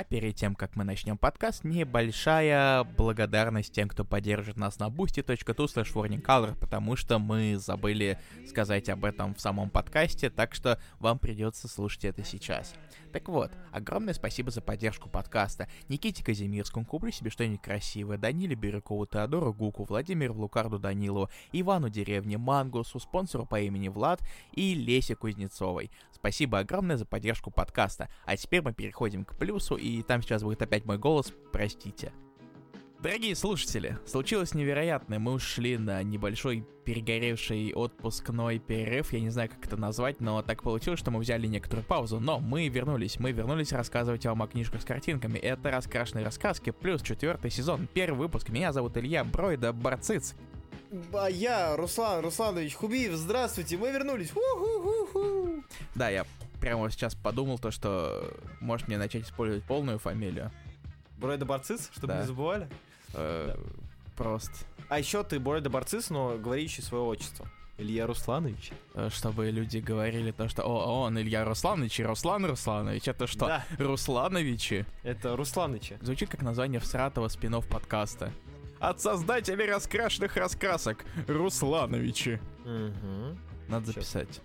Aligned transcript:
А 0.00 0.04
перед 0.04 0.34
тем, 0.34 0.54
как 0.54 0.76
мы 0.76 0.84
начнем 0.84 1.18
подкаст, 1.18 1.62
небольшая 1.62 2.84
благодарность 2.84 3.74
тем, 3.74 3.86
кто 3.86 4.02
поддержит 4.02 4.56
нас 4.56 4.78
на 4.78 4.86
boosty.tu 4.88 5.66
slash 5.66 6.56
потому 6.58 6.96
что 6.96 7.18
мы 7.18 7.58
забыли 7.58 8.18
сказать 8.48 8.88
об 8.88 9.04
этом 9.04 9.34
в 9.34 9.42
самом 9.42 9.68
подкасте, 9.68 10.30
так 10.30 10.54
что 10.54 10.80
вам 11.00 11.18
придется 11.18 11.68
слушать 11.68 12.06
это 12.06 12.24
сейчас. 12.24 12.72
Так 13.12 13.28
вот, 13.28 13.50
огромное 13.72 14.14
спасибо 14.14 14.50
за 14.50 14.62
поддержку 14.62 15.10
подкаста. 15.10 15.68
Никите 15.88 16.24
Казимирскому, 16.24 16.86
куплю 16.86 17.10
себе 17.10 17.28
что-нибудь 17.28 17.60
красивое, 17.60 18.16
Даниле 18.16 18.54
Бирюкову, 18.54 19.04
Теодору 19.04 19.52
Гуку, 19.52 19.84
Владимиру 19.84 20.32
Лукарду 20.32 20.78
Данилову, 20.78 21.28
Ивану 21.52 21.90
Деревне, 21.90 22.38
Мангусу, 22.38 23.00
спонсору 23.00 23.44
по 23.44 23.60
имени 23.60 23.88
Влад 23.88 24.22
и 24.54 24.72
Лесе 24.72 25.14
Кузнецовой. 25.14 25.90
Спасибо 26.12 26.58
огромное 26.60 26.96
за 26.96 27.04
поддержку 27.04 27.50
подкаста. 27.50 28.08
А 28.26 28.36
теперь 28.36 28.62
мы 28.62 28.72
переходим 28.72 29.24
к 29.24 29.36
плюсу, 29.36 29.74
и 29.74 29.89
там 30.06 30.22
сейчас 30.22 30.42
будет 30.42 30.62
опять 30.62 30.84
мой 30.84 30.98
голос, 30.98 31.32
простите. 31.52 32.12
Дорогие 33.02 33.34
слушатели, 33.34 33.96
случилось 34.04 34.52
невероятное. 34.52 35.18
Мы 35.18 35.32
ушли 35.32 35.78
на 35.78 36.02
небольшой 36.02 36.66
перегоревший 36.84 37.72
отпускной 37.74 38.58
перерыв, 38.58 39.14
я 39.14 39.20
не 39.20 39.30
знаю, 39.30 39.48
как 39.48 39.64
это 39.64 39.78
назвать, 39.78 40.20
но 40.20 40.42
так 40.42 40.62
получилось, 40.62 41.00
что 41.00 41.10
мы 41.10 41.20
взяли 41.20 41.46
некоторую 41.46 41.86
паузу. 41.86 42.20
Но 42.20 42.40
мы 42.40 42.68
вернулись, 42.68 43.18
мы 43.18 43.32
вернулись 43.32 43.72
рассказывать 43.72 44.26
вам 44.26 44.42
о 44.42 44.48
книжках 44.48 44.82
с 44.82 44.84
картинками. 44.84 45.38
Это 45.38 45.70
«Раскрашенные 45.70 46.26
рассказки» 46.26 46.72
плюс 46.72 47.00
четвертый 47.00 47.50
сезон, 47.50 47.88
первый 47.94 48.18
выпуск. 48.18 48.50
Меня 48.50 48.70
зовут 48.70 48.98
Илья 48.98 49.24
Бройда 49.24 49.72
Барциц. 49.72 50.34
А 51.14 51.30
я, 51.30 51.76
Руслан 51.76 52.22
Русланович 52.22 52.74
Хубиев, 52.74 53.14
здравствуйте, 53.14 53.78
мы 53.78 53.92
вернулись. 53.92 54.30
У-ху-ху-ху. 54.32 55.64
Да, 55.94 56.10
я 56.10 56.26
прямо 56.60 56.90
сейчас 56.90 57.14
подумал 57.14 57.58
то, 57.58 57.70
что 57.70 58.32
может 58.60 58.88
мне 58.88 58.98
начать 58.98 59.24
использовать 59.24 59.64
полную 59.64 59.98
фамилию. 59.98 60.50
Бройда 61.18 61.44
Барциц, 61.44 61.90
чтобы 61.92 62.08
Да. 62.14 62.20
не 62.20 62.26
забывали. 62.26 62.68
Э, 63.14 63.56
Просто, 64.16 64.52
А 64.88 64.98
еще 64.98 65.24
ты 65.24 65.40
Бройда 65.40 65.70
Барциц, 65.70 66.10
но 66.10 66.36
говорящий 66.36 66.82
свое 66.82 67.04
отчество. 67.04 67.48
Илья 67.78 68.06
Русланович. 68.06 68.72
э, 68.94 69.08
чтобы 69.10 69.50
люди 69.50 69.78
говорили 69.78 70.30
то, 70.32 70.46
что 70.48 70.62
«О, 70.64 71.00
он 71.04 71.18
Илья 71.18 71.44
Русланович 71.46 72.00
и 72.00 72.04
Руслан 72.04 72.44
Русланович». 72.44 73.08
Это 73.08 73.26
что, 73.26 73.46
Да, 73.46 73.64
Руслановичи? 73.78 74.84
это 75.02 75.34
Русланыча. 75.36 75.96
Звучит 76.02 76.28
как 76.28 76.42
название 76.42 76.78
всратого 76.80 77.28
спин 77.28 77.62
подкаста. 77.62 78.30
От 78.80 79.00
создателей 79.00 79.64
раскрашенных 79.66 80.36
раскрасок 80.36 81.04
Руслановичи. 81.26 82.38
Угу. 82.64 83.38
Надо 83.68 83.86
записать. 83.86 84.40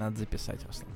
Надо 0.00 0.16
записать, 0.16 0.64
Руслан. 0.66 0.88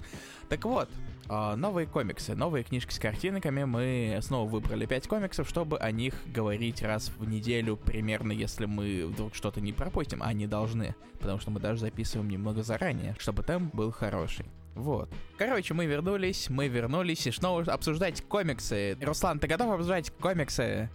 Так 0.48 0.64
вот, 0.64 0.88
а, 1.28 1.56
новые 1.56 1.86
комиксы, 1.86 2.34
новые 2.34 2.64
книжки 2.64 2.90
с 2.90 2.98
картинками. 2.98 3.64
Мы 3.64 4.18
снова 4.22 4.48
выбрали 4.48 4.86
5 4.86 5.08
комиксов, 5.08 5.46
чтобы 5.46 5.76
о 5.78 5.90
них 5.90 6.14
говорить 6.26 6.80
раз 6.80 7.10
в 7.18 7.28
неделю 7.28 7.76
примерно, 7.76 8.32
если 8.32 8.64
мы 8.64 9.06
вдруг 9.06 9.34
что-то 9.34 9.60
не 9.60 9.74
пропустим, 9.74 10.22
а 10.22 10.32
не 10.32 10.46
должны. 10.46 10.94
Потому 11.20 11.38
что 11.38 11.50
мы 11.50 11.60
даже 11.60 11.80
записываем 11.80 12.30
немного 12.30 12.62
заранее, 12.62 13.14
чтобы 13.18 13.42
там 13.42 13.68
был 13.74 13.92
хороший. 13.92 14.46
Вот. 14.74 15.10
Короче, 15.36 15.74
мы 15.74 15.84
вернулись, 15.84 16.48
мы 16.48 16.68
вернулись 16.68 17.26
и 17.26 17.30
снова 17.30 17.62
обсуждать 17.70 18.22
комиксы. 18.22 18.96
Руслан, 19.02 19.38
ты 19.38 19.46
готов 19.46 19.70
обсуждать 19.70 20.10
комиксы? 20.12 20.88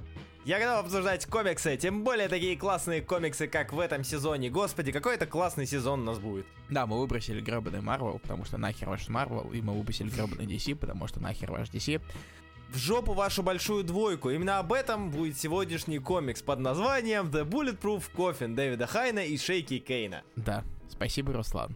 Я 0.45 0.57
готов 0.57 0.85
обсуждать 0.85 1.25
комиксы, 1.25 1.75
тем 1.75 2.03
более 2.05 2.29
такие 2.29 2.57
классные 2.57 3.01
комиксы, 3.01 3.47
как 3.47 3.73
в 3.73 3.79
этом 3.79 4.05
сезоне. 4.05 4.49
Господи, 4.49 4.93
какой 4.93 5.15
это 5.15 5.25
классный 5.25 5.65
сезон 5.65 6.01
у 6.01 6.03
нас 6.05 6.17
будет. 6.17 6.45
Да, 6.69 6.87
мы 6.87 6.97
выбросили 6.97 7.41
гребаный 7.41 7.81
Марвел, 7.81 8.19
потому 8.19 8.45
что 8.45 8.57
нахер 8.57 8.89
ваш 8.89 9.09
Марвел, 9.09 9.51
и 9.51 9.61
мы 9.61 9.77
выбросили 9.77 10.09
гребаный 10.09 10.45
DC, 10.45 10.75
потому 10.75 11.07
что 11.07 11.19
нахер 11.19 11.51
ваш 11.51 11.69
DC. 11.69 12.01
В 12.69 12.77
жопу 12.77 13.13
вашу 13.13 13.43
большую 13.43 13.83
двойку. 13.83 14.29
Именно 14.29 14.59
об 14.59 14.71
этом 14.71 15.09
будет 15.11 15.37
сегодняшний 15.37 15.99
комикс 15.99 16.41
под 16.41 16.59
названием 16.59 17.27
The 17.27 17.44
Bulletproof 17.44 18.03
Coffin 18.16 18.55
Дэвида 18.55 18.88
Хайна 18.88 19.25
и 19.25 19.38
Шейки 19.38 19.79
Кейна. 19.79 20.23
Да, 20.38 20.63
спасибо, 20.89 21.33
Руслан. 21.33 21.75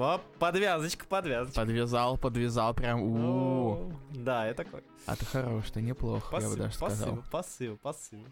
Вот, 0.00 0.22
подвязочка, 0.38 1.04
подвязочка. 1.04 1.60
Подвязал, 1.60 2.16
подвязал, 2.16 2.72
прям 2.72 3.02
у 3.02 3.72
О, 3.72 3.92
Да, 4.14 4.46
я 4.46 4.54
такой. 4.54 4.82
А 5.04 5.14
ты 5.14 5.26
хорош, 5.26 5.70
ты 5.70 5.82
неплохо, 5.82 6.38
я 6.40 6.48
бы 6.48 6.56
даже 6.56 6.72
сказал. 6.72 6.96
Спасибо, 6.96 7.24
спасибо, 7.28 7.76
спасибо. 7.78 8.22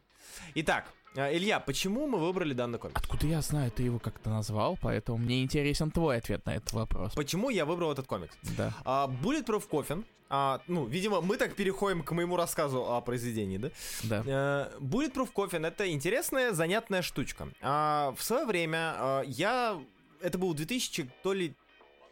Итак, 0.54 0.86
а, 1.14 1.30
Илья, 1.30 1.60
почему 1.60 2.06
мы 2.06 2.20
выбрали 2.20 2.54
данный 2.54 2.78
комикс? 2.78 2.98
Откуда 2.98 3.26
я 3.26 3.42
знаю, 3.42 3.70
ты 3.70 3.82
его 3.82 3.98
как-то 3.98 4.30
назвал, 4.30 4.78
поэтому 4.80 5.18
мне 5.18 5.42
интересен 5.42 5.90
твой 5.90 6.16
ответ 6.16 6.46
на 6.46 6.56
этот 6.56 6.72
вопрос. 6.72 7.12
Почему 7.12 7.50
я 7.50 7.66
выбрал 7.66 7.92
этот 7.92 8.06
комикс? 8.06 8.34
Да. 8.56 8.72
А, 8.86 9.06
Bulletproof 9.22 9.68
Coffin. 9.68 10.06
А, 10.30 10.62
ну, 10.68 10.86
видимо, 10.86 11.20
мы 11.20 11.36
так 11.36 11.54
переходим 11.54 12.02
к 12.02 12.12
моему 12.12 12.36
рассказу 12.36 12.94
о 12.94 13.02
произведении, 13.02 13.58
да? 13.58 13.70
Да. 14.04 14.22
Э, 14.24 14.78
Bulletproof 14.80 15.34
Coffin 15.34 15.66
это 15.66 15.90
интересная, 15.90 16.52
занятная 16.52 17.02
штучка. 17.02 17.48
А, 17.60 18.14
в 18.16 18.22
свое 18.22 18.46
время 18.46 18.94
а, 18.96 19.22
я... 19.26 19.78
Это 20.20 20.38
был 20.38 20.54
2000, 20.54 21.10
то 21.22 21.32
ли 21.32 21.54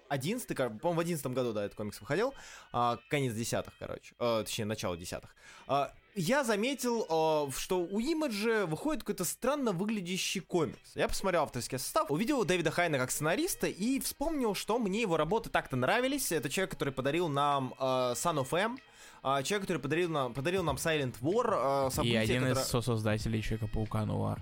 11 0.08 0.56
по-моему, 0.56 0.92
в 0.94 1.00
11 1.00 1.26
году, 1.28 1.52
да, 1.52 1.64
этот 1.64 1.76
комикс 1.76 2.00
выходил. 2.00 2.32
А, 2.72 2.98
конец 3.10 3.34
десятых, 3.34 3.74
короче. 3.78 4.14
Э, 4.20 4.42
точнее, 4.44 4.64
начало 4.66 4.96
десятых. 4.96 5.34
А, 5.66 5.92
я 6.14 6.44
заметил, 6.44 7.04
а, 7.10 7.50
что 7.50 7.80
у 7.80 7.98
Имиджа 7.98 8.66
выходит 8.66 9.02
какой-то 9.02 9.24
странно 9.24 9.72
выглядящий 9.72 10.40
комикс. 10.40 10.94
Я 10.94 11.08
посмотрел 11.08 11.42
авторский 11.42 11.78
состав, 11.78 12.10
увидел 12.10 12.44
Дэвида 12.44 12.70
Хайна 12.70 12.98
как 12.98 13.10
сценариста 13.10 13.66
и 13.66 13.98
вспомнил, 14.00 14.54
что 14.54 14.78
мне 14.78 15.00
его 15.02 15.16
работы 15.16 15.50
так-то 15.50 15.74
нравились. 15.76 16.30
Это 16.30 16.48
человек, 16.48 16.70
который 16.70 16.92
подарил 16.92 17.28
нам 17.28 17.74
а, 17.78 18.12
Son 18.14 18.36
of 18.42 18.56
M, 18.56 18.78
а, 19.24 19.42
человек, 19.42 19.66
который 19.66 19.82
подарил 19.82 20.08
нам, 20.08 20.32
подарил 20.34 20.62
нам 20.62 20.76
Silent 20.76 21.16
War, 21.20 21.46
а, 21.52 21.88
И 21.88 21.90
событие, 21.90 22.20
один 22.20 22.42
которое- 22.44 22.62
из 22.62 22.68
сосоздателей 22.68 23.42
Человека-паука 23.42 24.06
Нуар. 24.06 24.40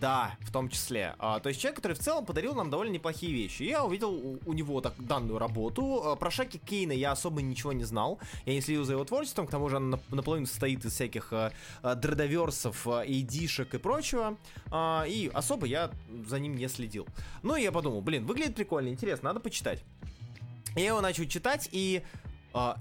Да, 0.00 0.36
в 0.40 0.50
том 0.50 0.68
числе. 0.68 1.14
А, 1.18 1.40
то 1.40 1.48
есть 1.48 1.60
человек, 1.60 1.76
который 1.76 1.92
в 1.94 1.98
целом 1.98 2.24
подарил 2.26 2.54
нам 2.54 2.70
довольно 2.70 2.92
неплохие 2.92 3.32
вещи. 3.32 3.62
Я 3.62 3.84
увидел 3.84 4.12
у, 4.12 4.38
у 4.44 4.52
него 4.52 4.80
так, 4.80 4.94
данную 4.98 5.38
работу. 5.38 6.02
А, 6.04 6.16
Про 6.16 6.30
Шаки 6.30 6.58
Кейна 6.58 6.92
я 6.92 7.12
особо 7.12 7.42
ничего 7.42 7.72
не 7.72 7.84
знал. 7.84 8.18
Я 8.46 8.54
не 8.54 8.60
следил 8.60 8.84
за 8.84 8.92
его 8.92 9.04
творчеством, 9.04 9.46
к 9.46 9.50
тому 9.50 9.68
же 9.68 9.76
он 9.76 9.94
нап- 9.94 10.02
наполовину 10.10 10.46
состоит 10.46 10.84
из 10.84 10.92
всяких 10.92 11.32
а, 11.32 11.52
а, 11.82 11.94
дредоверсов, 11.94 12.86
а, 12.86 13.04
эйдишек 13.04 13.74
и 13.74 13.78
прочего. 13.78 14.36
А, 14.70 15.04
и 15.06 15.30
особо 15.32 15.66
я 15.66 15.90
за 16.26 16.38
ним 16.38 16.56
не 16.56 16.68
следил. 16.68 17.06
Ну 17.42 17.56
и 17.56 17.62
я 17.62 17.72
подумал, 17.72 18.00
блин, 18.00 18.26
выглядит 18.26 18.56
прикольно, 18.56 18.88
интересно, 18.88 19.30
надо 19.30 19.40
почитать. 19.40 19.82
Я 20.76 20.86
его 20.86 21.00
начал 21.00 21.24
читать, 21.26 21.68
и 21.70 22.02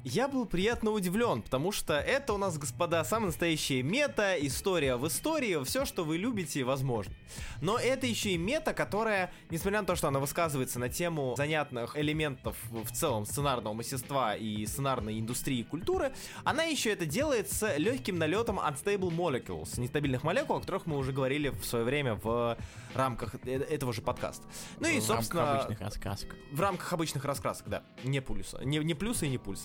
я 0.04 0.28
был 0.28 0.46
приятно 0.46 0.92
удивлен, 0.92 1.42
потому 1.42 1.72
что 1.72 1.94
это 1.96 2.34
у 2.34 2.38
нас, 2.38 2.58
господа, 2.58 3.04
самая 3.04 3.28
настоящая 3.28 3.82
мета, 3.82 4.36
история 4.40 4.96
в 4.98 5.08
истории, 5.08 5.64
все, 5.64 5.86
что 5.86 6.04
вы 6.04 6.18
любите, 6.18 6.64
возможно. 6.64 7.14
Но 7.62 7.78
это 7.80 8.06
еще 8.06 8.32
и 8.32 8.38
мета, 8.38 8.74
которая, 8.74 9.32
несмотря 9.50 9.82
на 9.82 9.88
то, 9.88 9.96
что 9.96 10.08
она 10.10 10.20
высказывается 10.20 10.78
на 10.80 10.90
тему 10.90 11.34
занятных 11.38 11.98
элементов 11.98 12.56
в 12.70 12.92
целом 12.92 13.26
сценарного 13.26 13.74
мастерства 13.74 14.36
и 14.36 14.66
сценарной 14.66 15.20
индустрии 15.20 15.60
и 15.60 15.64
культуры, 15.64 16.14
она 16.44 16.64
еще 16.64 16.92
это 16.92 17.06
делает 17.06 17.50
с 17.52 17.76
легким 17.78 18.18
налетом 18.18 18.60
Unstable 18.60 19.10
Molecules, 19.10 19.80
нестабильных 19.80 20.24
молекул, 20.24 20.58
о 20.58 20.60
которых 20.60 20.86
мы 20.86 20.98
уже 20.98 21.12
говорили 21.14 21.50
в 21.50 21.66
свое 21.66 21.84
время 21.84 22.16
в 22.16 22.58
рамках 22.94 23.34
э- 23.46 23.50
этого 23.70 23.92
же 23.92 24.02
подкаста. 24.02 24.46
Ну 24.80 24.88
и, 24.88 25.00
В 25.00 25.10
рамках 25.10 25.18
собственно, 25.18 25.52
обычных 25.54 25.82
раскрасок. 25.82 26.36
в 26.52 26.62
рамках 26.62 26.94
обычных 26.94 27.26
раскрасок, 27.26 27.70
да. 27.70 27.84
Не 28.04 28.22
пульса. 28.22 28.60
Не, 28.64 28.78
не 28.80 28.94
плюса 28.94 29.26
и 29.26 29.30
не 29.30 29.38
пульса. 29.40 29.63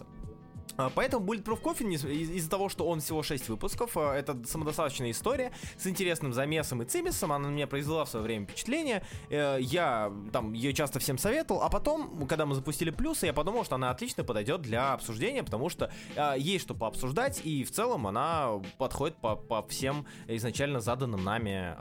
А, 0.78 0.90
Поэтому 0.94 1.26
Bulletproof 1.26 1.82
из- 1.92 2.04
из-за 2.04 2.48
того, 2.48 2.68
что 2.68 2.86
он 2.86 3.00
всего 3.00 3.24
6 3.24 3.48
выпусков, 3.48 3.96
а, 3.96 4.14
это 4.14 4.40
самодостаточная 4.46 5.10
история 5.10 5.50
с 5.76 5.88
интересным 5.88 6.32
замесом 6.32 6.82
и 6.82 6.84
цимисом, 6.84 7.32
она 7.32 7.48
на 7.48 7.52
меня 7.52 7.66
произвела 7.66 8.04
в 8.04 8.08
свое 8.08 8.24
время 8.24 8.46
впечатление, 8.46 9.02
Э, 9.30 9.58
я 9.60 10.12
там 10.32 10.52
ее 10.52 10.72
часто 10.72 11.00
всем 11.00 11.18
советовал, 11.18 11.62
а 11.62 11.68
потом, 11.68 12.26
когда 12.28 12.46
мы 12.46 12.54
запустили 12.54 12.90
плюсы, 12.90 13.26
я 13.26 13.32
подумал, 13.32 13.64
что 13.64 13.74
она 13.74 13.90
отлично 13.90 14.22
подойдет 14.22 14.62
для 14.62 14.92
обсуждения, 14.92 15.42
потому 15.42 15.68
что 15.68 15.90
а, 16.16 16.34
есть 16.34 16.64
что 16.64 16.74
пообсуждать, 16.74 17.40
и 17.44 17.64
в 17.64 17.72
целом 17.72 18.06
она 18.06 18.60
подходит 18.78 19.16
по, 19.16 19.34
по 19.34 19.66
всем 19.66 20.06
изначально 20.28 20.80
заданным 20.80 21.24
нами 21.24 21.74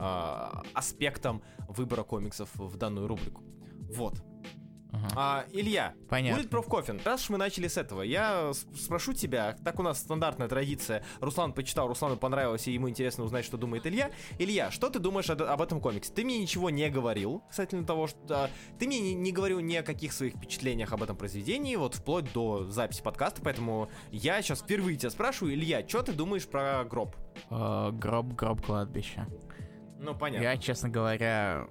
аспектам 0.73 1.41
выбора 1.67 2.03
комиксов 2.03 2.49
в 2.55 2.75
данную 2.77 3.07
рубрику. 3.07 3.43
Вот. 3.91 4.15
Ага. 5.05 5.13
А, 5.15 5.45
Илья, 5.51 5.93
Понятно. 6.09 6.37
будет 6.39 6.49
профкофин. 6.49 6.99
Раз 7.03 7.23
уж 7.23 7.29
мы 7.29 7.37
начали 7.37 7.67
с 7.67 7.77
этого, 7.77 8.01
я 8.01 8.51
спрошу 8.75 9.13
тебя, 9.13 9.55
так 9.63 9.79
у 9.79 9.83
нас 9.83 9.99
стандартная 9.99 10.47
традиция. 10.47 11.03
Руслан 11.19 11.53
почитал, 11.53 11.87
Руслану 11.87 12.17
понравилось, 12.17 12.67
и 12.67 12.71
ему 12.71 12.89
интересно 12.89 13.23
узнать, 13.23 13.45
что 13.45 13.57
думает 13.57 13.85
Илья. 13.87 14.11
Илья, 14.39 14.71
что 14.71 14.89
ты 14.89 14.99
думаешь 14.99 15.29
об, 15.29 15.41
об 15.41 15.61
этом 15.61 15.79
комиксе? 15.81 16.11
Ты 16.13 16.23
мне 16.23 16.39
ничего 16.39 16.69
не 16.69 16.89
говорил 16.89 17.43
касательно 17.49 17.85
того, 17.85 18.07
что... 18.07 18.17
а, 18.29 18.49
ты 18.79 18.87
мне 18.87 18.99
не, 18.99 19.13
не 19.13 19.31
говорил 19.31 19.59
ни 19.59 19.75
о 19.75 19.83
каких 19.83 20.13
своих 20.13 20.35
впечатлениях 20.35 20.91
об 20.93 21.03
этом 21.03 21.15
произведении, 21.15 21.75
вот 21.75 21.95
вплоть 21.95 22.31
до 22.33 22.65
записи 22.65 23.01
подкаста, 23.01 23.41
поэтому 23.43 23.89
я 24.11 24.41
сейчас 24.41 24.61
впервые 24.61 24.97
тебя 24.97 25.09
спрашиваю, 25.09 25.53
Илья, 25.53 25.87
что 25.87 26.01
ты 26.01 26.13
думаешь 26.13 26.47
про 26.47 26.83
гроб? 26.83 27.15
Э, 27.49 27.91
Гроб, 27.91 28.33
гроб 28.33 28.65
кладбища. 28.65 29.27
Ну, 29.99 30.15
понятно. 30.15 30.43
Я, 30.43 30.57
честно 30.57 30.89
говоря, 30.89 31.67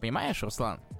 понимаешь, 0.00 0.42
Руслан, 0.42 0.80
а 0.90 0.97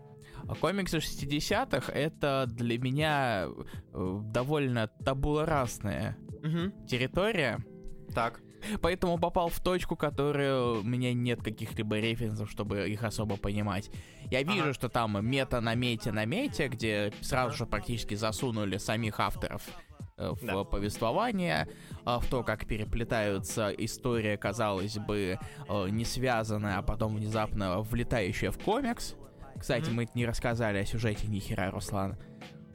комиксы 0.60 0.98
60-х 0.98 1.92
это 1.92 2.44
для 2.48 2.78
меня 2.78 3.46
э, 3.92 4.20
довольно 4.32 4.88
табула 5.04 5.46
расная 5.46 6.16
Мгм. 6.42 6.72
территория, 6.86 7.58
Так. 8.14 8.40
поэтому 8.80 9.18
попал 9.18 9.48
в 9.48 9.60
точку, 9.60 9.96
которую 9.96 10.80
у 10.80 10.82
меня 10.82 11.12
нет 11.12 11.42
каких-либо 11.42 11.98
референсов, 11.98 12.50
чтобы 12.50 12.88
их 12.88 13.02
особо 13.02 13.36
понимать. 13.36 13.90
Я 14.30 14.42
вижу, 14.42 14.62
Ага. 14.64 14.72
что 14.74 14.88
там 14.88 15.24
мета 15.26 15.60
на 15.60 15.74
мете 15.74 16.12
на 16.12 16.24
мете, 16.24 16.68
где 16.68 17.12
сразу 17.20 17.56
же 17.56 17.66
практически 17.66 18.14
засунули 18.14 18.76
самих 18.78 19.20
авторов 19.20 19.62
э, 20.20 20.30
в 20.32 20.44
Да. 20.44 20.64
повествование, 20.64 21.68
а, 22.04 22.18
в 22.18 22.26
то, 22.26 22.42
как 22.42 22.66
переплетаются 22.66 23.70
история, 23.70 24.36
казалось 24.36 24.98
бы, 24.98 25.38
э, 25.68 25.88
не 25.90 26.04
связанная, 26.04 26.78
а 26.78 26.82
потом 26.82 27.14
внезапно 27.16 27.80
влетающая 27.82 28.50
в 28.50 28.58
комикс. 28.58 29.14
Кстати, 29.58 29.90
мы 29.90 30.08
не 30.14 30.26
рассказали 30.26 30.78
о 30.78 30.86
сюжете 30.86 31.26
ни 31.26 31.38
хера, 31.38 31.70
Руслан. 31.70 32.16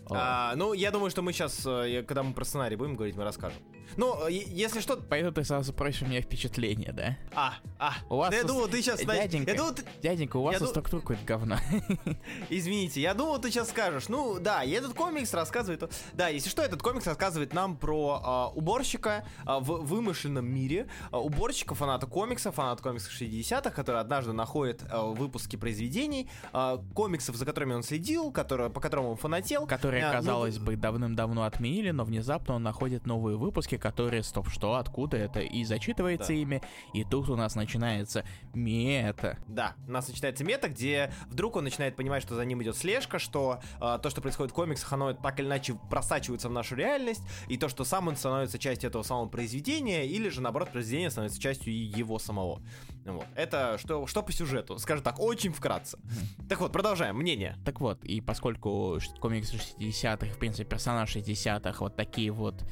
А, 0.10 0.54
ну, 0.56 0.74
я 0.74 0.92
думаю, 0.92 1.10
что 1.10 1.22
мы 1.22 1.32
сейчас, 1.32 1.62
когда 1.64 2.24
мы 2.24 2.34
про 2.34 2.44
сценарий 2.44 2.76
будем 2.76 2.96
говорить, 2.96 3.16
мы 3.16 3.24
расскажем. 3.24 3.62
Ну, 3.98 4.28
если 4.28 4.80
что... 4.80 4.98
Поэтому 4.98 5.34
ты 5.34 5.44
сразу 5.44 5.74
просишь 5.74 6.02
у 6.04 6.06
меня 6.06 6.22
впечатление, 6.22 6.92
да? 6.92 7.18
А, 7.34 7.56
а, 7.80 7.94
У 8.10 8.18
вас 8.18 8.32
да 8.32 8.38
я 8.38 8.44
думал, 8.44 8.68
ты 8.68 8.82
сейчас... 8.82 9.02
Дяденька. 9.04 9.52
Я 9.52 9.58
думал, 9.58 9.74
ты- 9.76 9.84
Дяденька, 10.02 10.38
у 10.38 10.44
вас 10.44 10.60
Я 10.60 10.68
структура 10.68 11.02
какое-то 11.02 11.26
говно. 11.26 11.58
Извините, 12.50 13.02
я 13.02 13.14
думал, 13.14 13.40
ты 13.40 13.52
сейчас 13.52 13.70
скажешь. 13.70 14.10
Ну, 14.10 14.40
да, 14.40 14.64
и 14.64 14.72
этот 14.72 14.94
комикс 14.94 15.34
рассказывает... 15.34 15.92
Да, 16.14 16.28
если 16.30 16.50
что, 16.50 16.62
этот 16.62 16.82
комикс 16.82 17.06
рассказывает 17.08 17.54
нам 17.54 17.78
про 17.78 18.22
а, 18.24 18.48
уборщика 18.50 19.26
а, 19.46 19.60
в 19.60 19.86
вымышленном 19.86 20.46
мире. 20.46 20.88
А, 21.12 21.20
уборщика, 21.20 21.76
фаната 21.76 22.08
комикса, 22.08 22.52
фаната 22.52 22.82
комиксов 22.84 23.12
60-х, 23.14 23.70
который 23.72 24.02
однажды 24.02 24.34
находит 24.34 24.84
а, 24.90 25.04
выпуски 25.06 25.56
произведений, 25.56 26.30
а, 26.52 26.78
комиксов, 26.94 27.36
за 27.36 27.46
которыми 27.46 27.74
он 27.74 27.84
следил, 27.84 28.32
которые, 28.32 28.70
по 28.70 28.80
которым 28.82 29.06
он 29.06 29.18
фанател. 29.18 29.68
Которые, 29.68 30.04
А, 30.04 30.08
ну, 30.08 30.14
казалось 30.14 30.58
бы, 30.58 30.76
давным-давно 30.76 31.44
отменили, 31.44 31.92
но 31.92 32.04
внезапно 32.04 32.56
он 32.56 32.64
находит 32.64 33.06
новые 33.06 33.38
выпуски, 33.38 33.73
которые, 33.78 34.24
стоп, 34.24 34.50
что, 34.50 34.76
откуда 34.76 35.18
это, 35.18 35.40
и 35.40 35.64
зачитывается 35.64 36.30
Да. 36.30 36.34
ими, 36.34 36.62
и 36.94 37.04
тут 37.04 37.30
у 37.30 37.36
нас 37.36 37.56
начинается 37.56 38.24
мета. 38.54 39.38
Да, 39.48 39.76
у 39.88 39.92
нас 39.92 40.08
начинается 40.08 40.44
мета, 40.44 40.70
где 40.70 41.12
вдруг 41.28 41.56
он 41.56 41.64
начинает 41.64 41.96
понимать, 41.96 42.24
что 42.24 42.36
за 42.36 42.46
ним 42.46 42.62
идет 42.64 42.76
слежка, 42.78 43.20
что 43.20 43.60
э, 43.82 44.00
то, 44.02 44.10
что 44.10 44.22
происходит 44.22 44.52
в 44.52 44.56
комиксах, 44.56 44.92
оно 44.94 45.14
так 45.14 45.40
или 45.40 45.48
иначе 45.48 45.76
просачивается 45.90 46.50
в 46.50 46.52
нашу 46.52 46.76
реальность, 46.76 47.22
и 47.48 47.58
то, 47.58 47.70
что 47.70 47.84
сам 47.84 48.08
он 48.08 48.16
становится 48.16 48.58
частью 48.60 48.90
этого 48.90 49.04
самого 49.04 49.28
произведения, 49.28 50.06
или 50.06 50.30
же, 50.30 50.42
наоборот, 50.42 50.72
произведение 50.72 51.10
становится 51.10 51.40
частью 51.40 51.74
его 51.74 52.20
самого. 52.20 52.62
Вот. 53.06 53.26
Это 53.36 53.78
что, 53.80 54.08
что 54.08 54.24
по 54.24 54.32
сюжету, 54.32 54.78
скажем 54.80 55.04
так, 55.04 55.20
очень 55.20 55.52
вкратце. 55.52 56.00
Так 56.48 56.60
вот, 56.62 56.72
продолжаем. 56.72 57.18
Мнение. 57.18 57.58
Так 57.66 57.82
вот, 57.82 58.04
и 58.06 58.22
поскольку 58.22 58.98
комиксы 59.20 59.58
60-х, 59.58 60.34
в 60.34 60.38
принципе, 60.38 60.64
персонаж 60.64 61.14
60-х, 61.16 61.80
вот 61.80 61.96
такие 61.96 62.32
вот, 62.32 62.64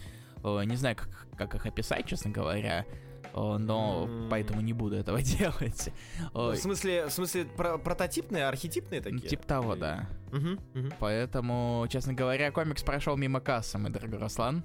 не 0.44 0.76
знаю, 0.76 0.96
как, 0.96 1.28
как 1.38 1.56
их 1.56 1.66
описать, 1.66 2.06
честно 2.08 2.32
говоря, 2.32 2.86
э, 3.34 3.58
но 3.58 4.06
М. 4.08 4.28
поэтому 4.30 4.62
не 4.62 4.74
буду 4.74 4.96
этого 4.96 5.22
делать. 5.22 5.90
В 6.34 6.52
Э, 6.52 6.56
смысле, 6.56 7.08
в 7.08 7.12
смысле 7.12 7.46
про- 7.46 7.78
прототипные, 7.78 8.46
архетипные 8.48 9.02
такие? 9.02 9.28
Типа 9.30 9.44
того, 9.46 9.76
да. 9.76 10.08
Мгм, 10.32 10.60
мгм. 10.74 10.94
Поэтому, 11.00 11.86
честно 11.90 12.14
говоря, 12.14 12.52
комикс 12.52 12.84
прошел 12.84 13.18
мимо 13.18 13.40
кассы, 13.40 13.78
мой 13.78 13.92
дорогой 13.92 14.20
Руслан. 14.20 14.64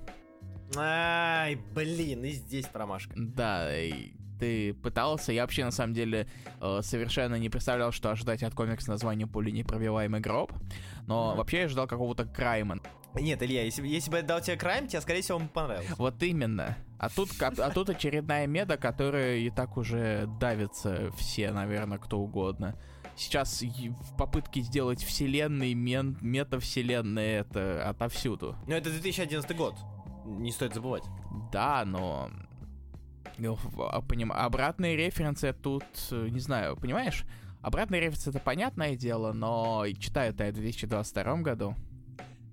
Ай, 0.76 1.56
блин, 1.75 2.25
и 2.25 2.31
здесь 2.31 2.67
промашка. 2.67 3.12
Да, 3.17 3.69
ты 4.38 4.75
пытался. 4.75 5.32
Я 5.32 5.43
вообще, 5.43 5.64
на 5.64 5.70
самом 5.70 5.94
деле, 5.94 6.26
э, 6.61 6.81
совершенно 6.82 7.37
не 7.37 7.49
представлял, 7.49 7.93
что 7.93 8.11
ожидать 8.11 8.43
от 8.43 8.55
комикса 8.55 8.90
названия 8.90 9.26
«Пули 9.26 9.50
непробиваемый 9.50 10.20
гроб». 10.20 10.52
Но 11.06 11.28
Мгм. 11.28 11.38
вообще 11.38 11.61
я 11.62 11.69
ждал 11.69 11.87
какого-то 11.87 12.25
крайма. 12.26 12.81
Нет, 13.20 13.42
Илья, 13.42 13.62
если, 13.64 13.82
бы- 13.82 13.88
если 13.88 14.10
бы 14.10 14.18
я 14.18 14.22
дал 14.22 14.40
тебе 14.40 14.56
крайм, 14.56 14.86
тебе, 14.88 15.00
скорее 15.00 15.22
всего, 15.22 15.38
он 15.38 15.44
бы 15.44 15.50
понравился. 15.50 15.94
Вот 15.96 16.22
именно. 16.22 16.76
А 16.98 17.08
тут, 17.08 17.30
а, 17.40 17.52
а 17.58 17.70
тут 17.70 17.90
очередная 17.90 18.46
меда, 18.46 18.76
которая 18.76 19.36
и 19.36 19.50
так 19.50 19.76
уже 19.76 20.28
давится 20.40 21.10
все, 21.16 21.50
наверное, 21.52 21.98
кто 21.98 22.18
угодно. 22.18 22.74
Сейчас 23.16 23.62
в 23.62 24.16
попытке 24.18 24.60
сделать 24.60 25.02
вселенной, 25.02 25.72
мен, 25.74 26.18
метавселенной 26.20 27.36
это 27.40 27.88
отовсюду. 27.88 28.56
Но 28.66 28.74
это 28.74 28.90
2011 28.90 29.56
год. 29.56 29.74
Не 30.26 30.52
стоит 30.52 30.74
забывать. 30.74 31.04
Да, 31.52 31.84
но... 31.86 32.30
ну, 33.38 33.56
а, 33.78 34.00
поним- 34.02 34.32
Обратные 34.32 34.96
референсы 34.96 35.54
тут, 35.54 35.84
э, 36.10 36.28
не 36.30 36.40
знаю, 36.40 36.76
понимаешь? 36.76 37.24
Обратные 37.62 38.00
референсы 38.00 38.30
это 38.30 38.40
понятное 38.40 38.96
дело, 38.96 39.32
но 39.32 39.84
читаю-то 39.98 40.44
я 40.44 40.50
в 40.50 40.54
2022 40.54 41.36
году. 41.42 41.74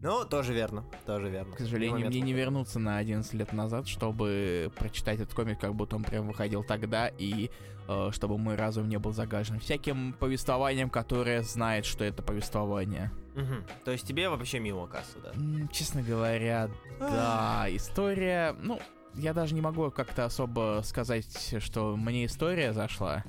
Ну, 0.04 0.26
тоже 0.26 0.54
верно, 0.54 0.84
тоже 1.06 1.30
верно. 1.30 1.56
К 1.56 1.60
сожалению, 1.60 1.96
Момент 1.96 2.14
мне 2.14 2.22
не 2.22 2.34
вернуться 2.34 2.78
на 2.78 2.98
11 2.98 3.34
лет 3.34 3.54
назад, 3.54 3.88
чтобы 3.88 4.70
прочитать 4.78 5.22
этот 5.22 5.34
комик, 5.34 5.62
как 5.62 5.74
будто 5.76 5.96
он 5.96 6.04
прям 6.04 6.28
выходил 6.28 6.62
тогда, 6.62 7.08
и 7.08 7.50
э, 7.88 8.10
чтобы 8.12 8.38
мой 8.38 8.56
разум 8.56 8.90
не 8.90 9.00
был 9.00 9.14
загажен 9.14 9.62
всяким 9.62 10.12
повествованием, 10.14 10.90
которое 10.90 11.42
знает, 11.42 11.86
что 11.86 12.04
это 12.04 12.22
повествование. 12.22 13.12
Мгм. 13.34 13.64
То 13.86 13.92
есть 13.92 14.06
тебе 14.06 14.28
вообще 14.28 14.60
мимо 14.60 14.88
кассы, 14.88 15.20
да? 15.24 15.32
М, 15.36 15.70
Честно 15.70 16.04
говоря, 16.04 16.70
да, 17.00 17.66
история, 17.70 18.56
ну, 18.62 18.80
я 19.16 19.34
даже 19.34 19.56
не 19.56 19.62
могу 19.62 19.90
как-то 19.90 20.26
особо 20.26 20.82
сказать, 20.84 21.56
что 21.60 21.96
мне 21.96 22.26
история 22.26 22.74
зашла. 22.74 23.24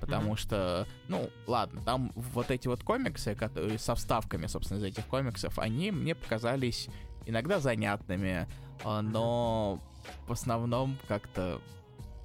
Потому 0.00 0.28
Мгм. 0.30 0.36
что, 0.36 0.86
ну, 1.08 1.30
ладно, 1.46 1.80
там 1.82 2.12
вот 2.14 2.50
эти 2.50 2.68
вот 2.68 2.82
комиксы, 2.82 3.34
которые 3.34 3.78
со 3.78 3.94
вставками, 3.94 4.46
собственно, 4.46 4.78
из 4.78 4.84
этих 4.84 5.06
комиксов, 5.06 5.58
они 5.58 5.90
мне 5.90 6.14
показались 6.14 6.88
иногда 7.26 7.60
занятными, 7.60 8.48
а, 8.84 9.02
но 9.02 9.80
в 10.26 10.32
основном 10.32 10.98
как-то, 11.08 11.60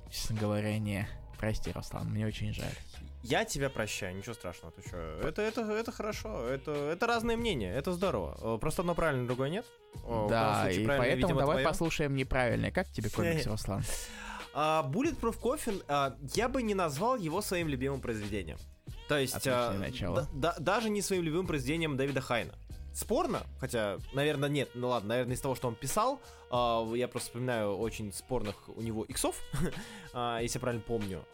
честно 0.09 0.35
говоря, 0.37 0.77
не. 0.79 1.07
Прости, 1.37 1.71
Руслан, 1.73 2.09
мне 2.11 2.25
очень 2.25 2.53
жаль. 2.53 2.71
Я 3.21 3.43
тебя 3.43 3.69
прощаю, 3.69 4.15
ничего 4.15 4.33
страшного, 4.33 4.71
ты 4.71 4.87
что? 4.87 4.97
Это, 4.97 5.41
это, 5.41 5.61
это 5.63 5.91
хорошо, 5.91 6.47
это, 6.47 6.71
это 6.71 7.07
разные 7.07 7.35
мнения, 7.37 7.73
это 7.73 7.91
здорово. 7.91 8.37
Э, 8.39 8.57
Просто 8.59 8.83
одно 8.83 8.93
правильно, 8.95 9.25
другое 9.27 9.49
нет. 9.49 9.65
Данном 10.03 10.27
да, 10.29 10.61
случае 10.63 10.83
и 10.83 10.87
поэтому 10.87 11.15
видимо, 11.17 11.39
давай 11.39 11.55
твоё. 11.55 11.67
послушаем 11.67 12.15
неправильное. 12.15 12.71
Как 12.71 12.87
тебе 12.89 13.09
комикс, 13.09 13.45
Руслан? 13.47 13.83
А, 14.57 14.89
Bulletproof 14.89 15.37
Coffin, 15.41 15.83
я 16.33 16.47
бы 16.49 16.63
не 16.63 16.73
назвал 16.75 17.17
его 17.17 17.41
своим 17.41 17.67
любимым 17.67 17.99
произведением. 17.99 18.57
То 19.09 19.19
есть, 19.19 19.35
начало. 19.79 20.15
да- 20.33 20.53
да- 20.53 20.55
даже 20.59 20.89
не 20.89 21.01
своим 21.01 21.23
любимым 21.23 21.45
произведением 21.45 21.97
Дэвида 21.97 22.21
Хайна. 22.21 22.53
Спорно, 22.93 23.41
хотя, 23.59 23.97
наверное, 24.13 24.47
нет, 24.47 24.69
ну 24.73 24.87
ладно, 24.87 25.09
наверное, 25.09 25.35
из 25.35 25.41
того, 25.41 25.53
что 25.55 25.67
он 25.67 25.75
писал, 25.75 26.21
а, 26.49 26.81
я 26.95 27.09
просто 27.09 27.27
вспоминаю 27.29 27.75
очень 27.77 28.13
спорных 28.13 28.69
у 28.69 28.81
него 28.81 29.03
иксов, 29.03 29.35
а, 30.13 30.39
если 30.39 30.57
я 30.57 30.61
правильно 30.61 30.83
помню. 30.87 31.25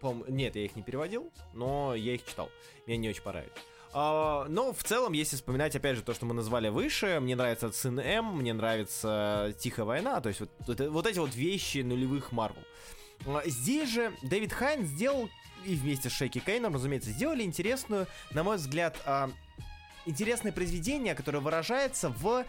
Пом- 0.00 0.30
Нет, 0.30 0.54
я 0.54 0.64
их 0.64 0.76
не 0.76 0.82
переводил, 0.82 1.32
но 1.54 1.92
я 1.96 2.14
их 2.14 2.24
читал. 2.24 2.48
Мне 2.86 2.96
не 2.98 3.08
очень 3.08 3.22
понравились. 3.22 3.52
А, 3.92 4.46
но 4.48 4.72
в 4.72 4.82
целом, 4.84 5.12
если 5.12 5.36
вспоминать, 5.36 5.74
опять 5.74 5.96
же, 5.96 6.02
то, 6.02 6.14
что 6.14 6.26
мы 6.26 6.34
назвали 6.34 6.68
выше, 6.68 7.20
мне 7.20 7.34
нравится 7.36 7.72
Сын 7.72 7.98
М, 7.98 8.36
мне 8.38 8.52
нравится 8.52 9.54
Тихая 9.58 9.86
война, 9.86 10.20
то 10.20 10.28
есть 10.28 10.40
вот, 10.40 10.50
вот, 10.66 11.06
эти 11.06 11.18
вот 11.18 11.34
вещи 11.34 11.78
нулевых 11.78 12.32
Марвел. 12.32 12.62
А, 13.26 13.42
Здесь 13.46 13.90
же 13.90 14.12
Дэвид 14.22 14.52
Хайн 14.52 14.84
сделал, 14.84 15.28
и 15.64 15.74
вместе 15.74 16.10
с 16.10 16.12
Шейки 16.12 16.38
Кейном, 16.38 16.74
разумеется, 16.74 17.10
сделали 17.10 17.42
интересную, 17.42 18.06
на 18.32 18.42
мой 18.44 18.56
взгляд, 18.56 18.96
а, 19.06 19.30
интересное 20.06 20.52
произведение, 20.52 21.14
которое 21.14 21.40
выражается 21.40 22.10
в 22.10 22.44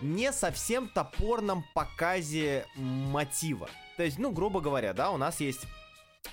не 0.00 0.32
совсем 0.32 0.88
топорном 0.88 1.64
показе 1.74 2.66
мотива. 2.76 3.68
То 3.96 4.02
есть, 4.02 4.18
ну, 4.18 4.32
грубо 4.32 4.60
говоря, 4.60 4.92
да, 4.92 5.10
у 5.10 5.16
нас 5.16 5.40
есть 5.40 5.66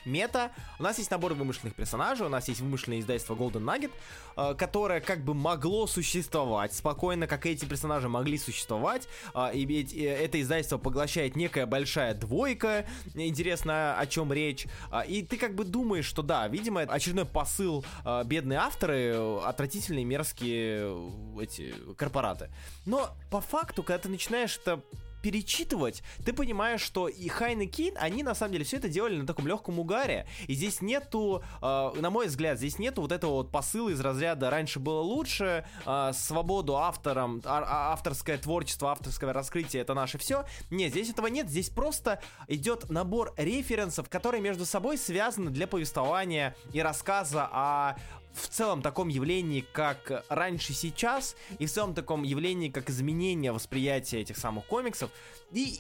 мета, 0.05 0.51
у 0.79 0.83
нас 0.83 0.97
есть 0.97 1.11
набор 1.11 1.33
вымышленных 1.33 1.75
персонажей, 1.75 2.25
у 2.25 2.29
нас 2.29 2.47
есть 2.47 2.61
вымышленное 2.61 2.99
издательство 2.99 3.35
Golden 3.35 3.63
Nugget, 3.63 3.91
э, 4.37 4.55
которое 4.55 4.99
как 4.99 5.23
бы 5.23 5.33
могло 5.33 5.87
существовать 5.87 6.73
спокойно, 6.73 7.27
как 7.27 7.45
эти 7.45 7.65
персонажи 7.65 8.09
могли 8.09 8.37
существовать, 8.37 9.07
а, 9.33 9.51
и 9.51 9.65
ведь 9.65 9.93
э, 9.93 10.05
это 10.05 10.41
издательство 10.41 10.77
поглощает 10.77 11.35
некая 11.35 11.65
большая 11.65 12.13
двойка, 12.13 12.85
интересно, 13.13 13.97
о 13.97 14.05
чем 14.07 14.31
речь, 14.33 14.67
А, 14.89 15.01
и 15.01 15.23
ты 15.23 15.37
как 15.37 15.55
бы 15.55 15.63
думаешь, 15.63 16.05
что 16.05 16.21
да, 16.21 16.47
видимо, 16.47 16.81
очередной 16.81 17.25
посыл 17.25 17.85
а, 18.03 18.23
бедные 18.23 18.59
авторы, 18.59 19.13
э, 19.13 19.39
отвратительные 19.45 20.05
мерзкие 20.05 20.81
э, 20.83 21.43
эти 21.43 21.73
корпораты. 21.97 22.49
Но 22.85 23.15
по 23.29 23.41
факту, 23.41 23.83
когда 23.83 23.99
ты 23.99 24.09
начинаешь 24.09 24.57
это 24.57 24.81
перечитывать, 25.21 26.03
ты 26.25 26.33
понимаешь, 26.33 26.81
что 26.81 27.07
и 27.07 27.27
Хайн 27.27 27.61
и 27.61 27.67
Кейн, 27.67 27.95
они 27.97 28.23
на 28.23 28.35
самом 28.35 28.53
деле 28.53 28.65
все 28.65 28.77
это 28.77 28.89
делали 28.89 29.17
на 29.17 29.27
таком 29.27 29.47
легком 29.47 29.79
угаре. 29.79 30.25
И 30.47 30.53
здесь 30.53 30.81
нету, 30.81 31.43
э, 31.61 31.91
на 31.99 32.09
мой 32.09 32.27
взгляд, 32.27 32.57
здесь 32.57 32.79
нету 32.79 33.01
вот 33.01 33.11
этого 33.11 33.31
вот 33.33 33.51
посыла 33.51 33.89
из 33.89 33.99
разряда 33.99 34.49
«раньше 34.49 34.79
было 34.79 35.01
лучше», 35.01 35.65
э, 35.85 36.11
«свободу 36.13 36.77
авторам», 36.77 37.41
а- 37.45 37.59
а- 37.59 37.93
авторское 37.93 38.37
творчество, 38.37 38.91
авторское 38.91 39.31
раскрытие— 39.33 39.81
это 39.83 39.93
наше 39.93 40.17
все. 40.17 40.45
Нет, 40.69 40.91
здесь 40.91 41.09
этого 41.09 41.27
нет, 41.27 41.49
здесь 41.49 41.69
просто 41.69 42.21
идет 42.47 42.89
набор 42.89 43.33
референсов, 43.37 44.09
которые 44.09 44.41
между 44.41 44.65
собой 44.65 44.97
связаны 44.97 45.51
для 45.51 45.67
повествования 45.67 46.55
и 46.73 46.81
рассказа 46.81 47.47
о 47.51 47.95
в 48.33 48.47
целом 48.47 48.81
таком 48.81 49.07
явлении, 49.07 49.61
как 49.61 50.25
раньше 50.29 50.73
сейчас, 50.73 51.35
и 51.59 51.65
в 51.65 51.71
целом 51.71 51.93
таком 51.93 52.23
явлении, 52.23 52.69
как 52.69 52.89
изменение 52.89 53.51
восприятия 53.51 54.21
этих 54.21 54.37
самых 54.37 54.65
комиксов. 54.65 55.11
И, 55.51 55.79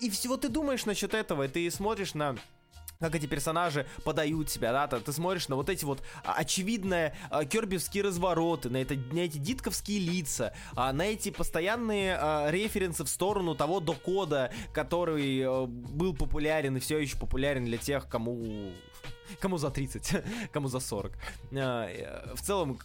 и, 0.00 0.06
и 0.06 0.10
всего 0.10 0.36
ты 0.36 0.48
думаешь 0.48 0.86
насчет 0.86 1.14
этого, 1.14 1.44
и 1.44 1.48
ты 1.48 1.70
смотришь 1.70 2.14
на 2.14 2.36
как 3.00 3.14
эти 3.14 3.26
персонажи 3.26 3.86
подают 4.04 4.50
себя, 4.50 4.72
да, 4.72 4.86
ты, 4.86 5.00
ты 5.00 5.12
смотришь 5.12 5.48
на 5.48 5.56
вот 5.56 5.68
эти 5.68 5.84
вот 5.84 6.02
а, 6.24 6.34
очевидные 6.34 7.14
а, 7.30 7.44
кербивские 7.44 8.04
развороты, 8.04 8.70
на, 8.70 8.78
это, 8.78 8.94
на 8.94 9.18
эти 9.18 9.38
дитковские 9.38 9.98
лица, 9.98 10.54
а, 10.74 10.92
на 10.92 11.02
эти 11.02 11.30
постоянные 11.30 12.16
а, 12.16 12.50
референсы 12.50 13.04
в 13.04 13.08
сторону 13.08 13.54
того 13.54 13.80
докода, 13.80 14.52
который 14.72 15.42
а, 15.44 15.66
был 15.66 16.14
популярен 16.14 16.76
и 16.76 16.80
все 16.80 16.98
еще 16.98 17.16
популярен 17.18 17.64
для 17.64 17.78
тех, 17.78 18.08
кому 18.08 18.72
кому 19.40 19.58
за 19.58 19.70
30, 19.70 20.24
кому 20.52 20.68
за 20.68 20.80
40. 20.80 21.12
А, 21.52 21.88
э, 21.88 22.34
в 22.34 22.42
целом, 22.42 22.78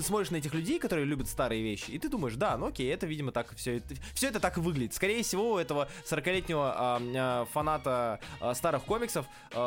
смотришь 0.00 0.30
на 0.30 0.36
этих 0.36 0.54
людей, 0.54 0.78
которые 0.78 1.04
любят 1.06 1.28
старые 1.28 1.62
вещи, 1.62 1.90
и 1.90 1.98
ты 1.98 2.08
думаешь, 2.08 2.34
да, 2.34 2.56
ну 2.56 2.66
окей, 2.66 2.92
это, 2.92 3.06
видимо, 3.06 3.32
так 3.32 3.54
все 3.56 3.76
это, 3.76 3.94
все 4.14 4.28
это 4.28 4.40
так 4.40 4.58
выглядит. 4.58 4.94
Скорее 4.94 5.22
всего, 5.22 5.54
у 5.54 5.58
этого 5.58 5.88
40-летнего 6.08 6.72
а, 6.74 7.00
а, 7.00 7.44
фаната 7.52 8.20
старых 8.54 8.84
комиксов, 8.84 9.26
у 9.54 9.58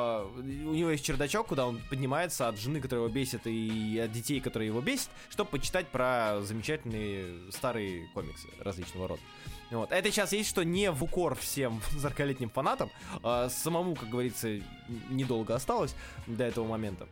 него 0.74 0.90
есть 0.90 1.04
чердачок, 1.04 1.48
куда 1.48 1.68
он 1.68 1.82
поднимается 1.90 2.48
от 2.48 2.60
жены, 2.60 2.82
которая 2.82 3.06
его 3.06 3.14
бесит, 3.14 3.42
и 3.46 4.02
от 4.04 4.12
детей, 4.12 4.40
которые 4.40 4.68
его 4.68 4.82
бесят, 4.82 5.10
чтобы 5.30 5.52
почитать 5.52 5.88
про 5.88 6.42
замечательные 6.42 7.52
старые 7.52 8.08
комиксы 8.14 8.48
различного 8.60 9.08
рода. 9.08 9.22
Вот. 9.72 9.92
Это 9.92 10.12
сейчас 10.12 10.32
есть, 10.34 10.50
что 10.50 10.64
не 10.64 10.92
в 10.92 11.04
укор 11.04 11.36
всем 11.36 11.82
40-летним 11.96 12.50
фанатам, 12.50 12.92
а 13.24 13.50
самому, 13.50 13.96
как 13.96 14.10
говорится, 14.10 14.60
недолго 15.10 15.56
осталось 15.56 15.96
до 16.28 16.44
этого 16.44 16.68
момента. 16.68 17.08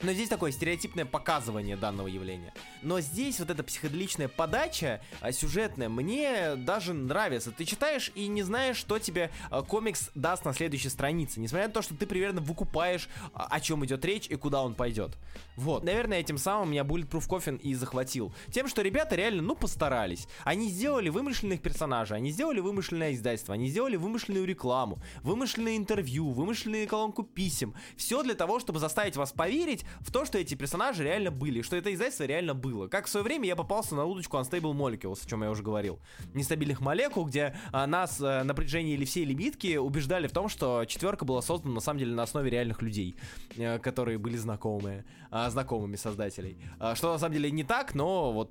Но 0.00 0.12
здесь 0.12 0.28
такое 0.28 0.52
стереотипное 0.52 1.04
показывание 1.04 1.76
данного 1.76 2.06
явления. 2.06 2.54
Но 2.82 3.00
здесь 3.00 3.40
вот 3.40 3.50
эта 3.50 3.64
психоделичная 3.64 4.28
подача 4.28 5.00
а, 5.20 5.32
сюжетная 5.32 5.88
мне 5.88 6.54
даже 6.54 6.94
нравится. 6.94 7.50
Ты 7.50 7.64
читаешь 7.64 8.12
и 8.14 8.28
не 8.28 8.44
знаешь, 8.44 8.76
что 8.76 9.00
тебе 9.00 9.32
а, 9.50 9.62
комикс 9.62 10.10
даст 10.14 10.44
на 10.44 10.54
следующей 10.54 10.88
странице. 10.88 11.40
Несмотря 11.40 11.66
на 11.66 11.74
то, 11.74 11.82
что 11.82 11.96
ты 11.96 12.06
примерно 12.06 12.40
выкупаешь, 12.40 13.08
а, 13.34 13.48
о 13.50 13.60
чем 13.60 13.84
идет 13.84 14.04
речь 14.04 14.28
и 14.28 14.36
куда 14.36 14.62
он 14.62 14.76
пойдет. 14.76 15.18
Вот. 15.56 15.82
Наверное, 15.82 16.20
этим 16.20 16.38
самым 16.38 16.70
меня 16.70 16.82
Bulletproof 16.82 17.28
Coffin 17.28 17.58
и 17.58 17.74
захватил. 17.74 18.32
Тем, 18.52 18.68
что 18.68 18.82
ребята 18.82 19.16
реально, 19.16 19.42
ну, 19.42 19.56
постарались. 19.56 20.28
Они 20.44 20.68
сделали 20.68 21.08
вымышленных 21.08 21.60
персонажей, 21.60 22.18
они 22.18 22.30
сделали 22.30 22.60
вымышленное 22.60 23.14
издательство, 23.14 23.54
они 23.54 23.66
сделали 23.66 23.96
вымышленную 23.96 24.46
рекламу, 24.46 25.02
вымышленное 25.22 25.76
интервью, 25.76 26.30
вымышленную 26.30 26.86
колонку 26.86 27.24
писем. 27.24 27.74
Все 27.96 28.22
для 28.22 28.34
того, 28.34 28.60
чтобы 28.60 28.78
заставить 28.78 29.16
вас 29.16 29.32
поверить 29.32 29.84
в 30.00 30.12
то, 30.12 30.24
что 30.24 30.38
эти 30.38 30.54
персонажи 30.54 31.04
реально 31.04 31.30
были, 31.30 31.62
что 31.62 31.76
это 31.76 31.92
издательство 31.92 32.24
реально 32.24 32.54
было. 32.54 32.88
Как 32.88 33.06
в 33.06 33.08
свое 33.08 33.24
время 33.24 33.46
я 33.46 33.56
попался 33.56 33.94
на 33.94 34.04
удочку 34.04 34.36
Unstable 34.36 34.72
Molecules, 34.72 35.24
о 35.24 35.28
чем 35.28 35.42
я 35.42 35.50
уже 35.50 35.62
говорил. 35.62 36.00
Нестабильных 36.34 36.80
молекул, 36.80 37.24
где 37.24 37.56
а, 37.72 37.86
нас 37.86 38.20
а, 38.20 38.44
на 38.44 38.52
или 38.58 39.04
всей 39.04 39.24
лимитки 39.24 39.76
убеждали 39.76 40.26
в 40.26 40.32
том, 40.32 40.48
что 40.48 40.84
четверка 40.84 41.24
была 41.24 41.42
создана 41.42 41.74
на 41.74 41.80
самом 41.80 42.00
деле 42.00 42.14
на 42.14 42.22
основе 42.22 42.50
реальных 42.50 42.82
людей, 42.82 43.16
а, 43.58 43.78
которые 43.78 44.18
были 44.18 44.36
знакомые. 44.36 45.04
А, 45.30 45.50
знакомыми 45.50 45.96
создателей. 45.96 46.56
А, 46.78 46.94
что 46.94 47.12
на 47.12 47.18
самом 47.18 47.34
деле 47.34 47.50
не 47.50 47.62
так, 47.62 47.94
но 47.94 48.32
вот 48.32 48.50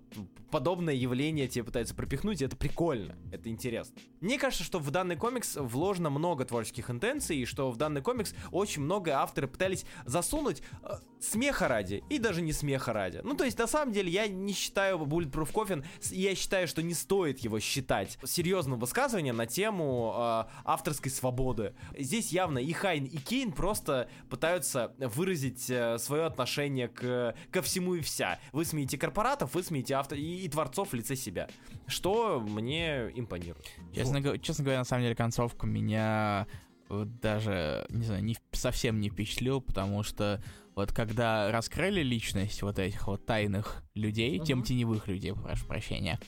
подобное 0.52 0.94
явление 0.94 1.48
тебе 1.48 1.64
пытаются 1.64 1.96
пропихнуть, 1.96 2.42
и 2.42 2.46
это 2.46 2.56
прикольно, 2.56 3.16
это 3.32 3.50
интересно. 3.50 4.00
Мне 4.22 4.38
кажется, 4.38 4.64
что 4.64 4.78
в 4.78 4.92
данный 4.92 5.16
комикс 5.16 5.56
вложено 5.56 6.12
много 6.12 6.46
творческих 6.46 6.92
интенций, 6.92 7.38
и 7.38 7.46
что 7.46 7.72
в 7.72 7.78
данный 7.78 8.02
комикс 8.04 8.36
очень 8.52 8.84
много 8.84 9.14
авторы 9.18 9.48
пытались 9.48 9.86
засунуть 10.06 10.62
э, 10.84 10.98
смеха 11.28 11.68
ради, 11.68 12.04
и 12.10 12.20
даже 12.20 12.42
не 12.42 12.54
смеха 12.54 12.94
ради. 12.94 13.22
Ну, 13.24 13.36
то 13.36 13.44
есть, 13.44 13.58
на 13.58 13.68
самом 13.68 13.94
деле, 13.94 14.10
я 14.10 14.28
не 14.28 14.54
считаю 14.54 14.98
Bulletproof 15.00 15.52
Coffin, 15.52 15.86
я 16.12 16.36
считаю, 16.36 16.68
что 16.68 16.82
не 16.82 16.94
стоит 16.94 17.40
его 17.40 17.60
считать 17.60 18.18
серьезным 18.24 18.80
высказыванием 18.80 19.36
на 19.36 19.46
тему 19.46 20.14
э, 20.16 20.44
авторской 20.66 21.12
свободы. 21.12 21.74
Здесь 21.98 22.32
явно 22.32 22.60
и 22.60 22.72
Хайн, 22.72 23.06
и 23.06 23.18
Кейн 23.18 23.52
просто 23.52 24.10
пытаются 24.30 24.94
выразить 24.98 25.70
э, 25.70 25.98
свое 25.98 26.26
отношение 26.26 26.88
к, 26.88 27.36
ко 27.52 27.62
всему 27.62 27.96
и 27.96 28.02
вся. 28.02 28.40
Вы 28.52 28.66
смеете 28.66 28.98
корпоратов, 28.98 29.54
вы 29.56 29.64
смеете 29.64 29.96
автор 29.96 30.18
и, 30.18 30.46
и 30.46 30.50
творцов 30.50 30.90
в 30.90 30.94
лице 30.94 31.16
себя. 31.16 31.48
Что 31.88 32.40
мне 32.40 33.12
импонирует. 33.16 33.66
Честно, 33.94 34.22
вот. 34.22 34.42
честно 34.42 34.64
говоря, 34.64 34.80
на 34.80 34.86
самом 34.86 35.04
деле 35.04 35.16
концовка 35.16 35.68
меня 35.68 36.48
даже, 36.90 37.86
не 37.90 38.06
знаю, 38.06 38.24
не, 38.24 38.38
совсем 38.52 39.00
не 39.00 39.10
впечатлил, 39.10 39.62
потому 39.62 40.04
что 40.04 40.42
вот 40.78 40.92
когда 40.94 41.52
раскрыли 41.52 42.04
личность 42.04 42.62
вот 42.62 42.78
этих 42.78 43.08
вот 43.08 43.26
тайных 43.26 43.84
людей, 43.96 44.38
uh-huh. 44.38 44.46
тем 44.46 44.62
теневых 44.62 45.08
людей, 45.08 45.34
прошу 45.34 45.66
прощения, 45.66 46.20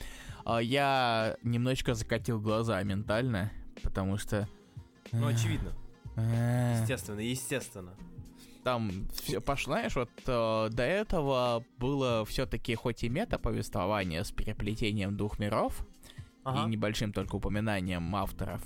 а, 0.44 0.58
я 0.58 1.38
немножечко 1.44 1.94
закатил 1.94 2.42
глаза 2.42 2.82
ментально, 2.82 3.52
потому 3.84 4.18
что... 4.18 4.50
Ну, 5.12 5.28
очевидно. 5.28 5.72
Естественно, 6.82 7.20
естественно 7.20 7.94
там 8.64 9.08
все 9.14 9.40
пошло, 9.40 9.74
знаешь, 9.74 9.96
вот 9.96 10.10
э, 10.28 10.70
до 10.72 10.84
этого 10.84 11.64
было 11.78 12.26
все-таки 12.26 12.76
хоть 12.76 13.04
и 13.04 13.10
мета-повествование 13.10 14.24
с 14.24 14.32
переплетением 14.32 15.16
двух 15.16 15.40
миров 15.40 15.88
ага. 16.44 16.68
и 16.68 16.72
небольшим 16.72 17.14
только 17.14 17.38
упоминанием 17.38 18.14
авторов, 18.16 18.62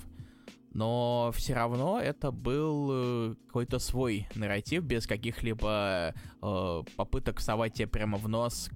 но 0.74 1.32
все 1.36 1.54
равно 1.54 2.00
это 2.00 2.32
был 2.32 2.90
э, 2.92 3.36
какой-то 3.48 3.80
свой 3.80 4.28
нарратив 4.36 4.84
без 4.84 5.08
каких-либо 5.08 6.14
э, 6.42 6.84
попыток 6.96 7.40
совать 7.40 7.74
тебе 7.74 7.88
прямо 7.88 8.18
в 8.18 8.28
нос 8.28 8.70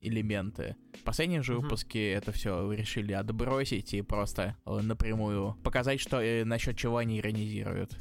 элементы. 0.00 0.76
В 0.94 1.02
последнем 1.02 1.42
же 1.42 1.54
выпуске 1.54 2.12
это 2.12 2.32
все 2.32 2.70
решили 2.72 3.12
отбросить 3.12 3.94
и 3.94 4.02
просто 4.02 4.56
э, 4.64 4.80
напрямую 4.80 5.56
показать, 5.62 6.00
что 6.00 6.20
э, 6.20 6.44
насчет 6.44 6.76
чего 6.76 6.98
они 6.98 7.18
иронизируют. 7.18 7.98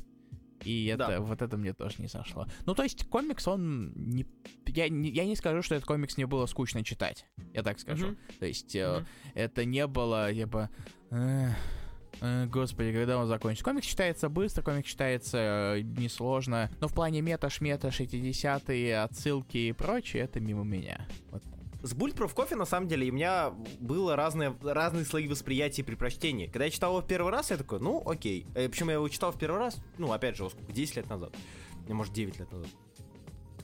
И 0.64 0.88
это, 0.88 1.08
да. 1.08 1.20
вот 1.20 1.42
это 1.42 1.58
мне 1.58 1.74
тоже 1.74 1.96
не 2.00 2.08
сошло. 2.08 2.48
Ну, 2.66 2.74
то 2.74 2.84
есть, 2.84 3.08
комикс, 3.08 3.48
он 3.48 3.92
не... 3.96 4.26
Я, 4.68 4.90
не... 4.90 5.10
я 5.10 5.26
не 5.26 5.36
скажу, 5.36 5.62
что 5.62 5.76
этот 5.76 5.88
комикс 5.88 6.18
не 6.18 6.26
было 6.26 6.46
скучно 6.48 6.84
читать. 6.84 7.28
Я 7.54 7.62
так 7.62 7.80
скажу. 7.80 8.08
Mm-hmm. 8.08 8.40
То 8.40 8.46
есть, 8.46 8.76
mm-hmm. 8.76 9.06
э, 9.36 9.40
это 9.44 9.66
не 9.66 9.86
было, 9.86 10.34
типа... 10.34 10.70
Э, 11.12 11.50
господи, 12.48 12.92
когда 12.92 13.18
он 13.18 13.28
закончится? 13.28 13.64
Комикс 13.64 13.86
читается 13.86 14.30
быстро, 14.30 14.62
комикс 14.62 14.88
читается 14.88 15.76
э, 15.78 15.82
несложно. 15.82 16.70
Но 16.80 16.88
в 16.88 16.94
плане 16.94 17.22
мета-шмета, 17.22 17.90
60-е, 17.90 19.02
отсылки 19.02 19.58
и 19.58 19.72
прочее, 19.72 20.24
это 20.24 20.40
мимо 20.40 20.64
меня. 20.64 21.08
Вот 21.32 21.44
с 21.86 21.94
Bulletproof 21.94 22.34
Coffee, 22.34 22.56
на 22.56 22.66
самом 22.66 22.88
деле, 22.88 23.12
у 23.12 23.14
меня 23.14 23.52
было 23.80 24.16
разные, 24.16 24.56
разные 24.64 25.06
слои 25.06 25.28
восприятия 25.28 25.84
при 25.84 25.94
прочтении. 25.94 26.48
Когда 26.48 26.66
я 26.66 26.72
читал 26.72 26.94
его 26.94 27.02
в 27.02 27.08
первый 27.08 27.32
раз, 27.32 27.52
я 27.52 27.58
такой, 27.58 27.80
ну, 27.80 28.02
окей. 28.04 28.48
Э, 28.56 28.68
Причем 28.68 28.88
я 28.88 28.96
его 28.96 29.08
читал 29.08 29.32
в 29.32 29.38
первый 29.38 29.60
раз, 29.60 29.78
ну, 30.00 30.12
опять 30.12 30.36
же, 30.36 30.50
сколько, 30.50 30.74
10 30.74 30.96
лет 30.96 31.10
назад. 31.10 31.36
Может, 31.88 32.12
9 32.14 32.40
лет 32.40 32.52
назад. 32.52 32.70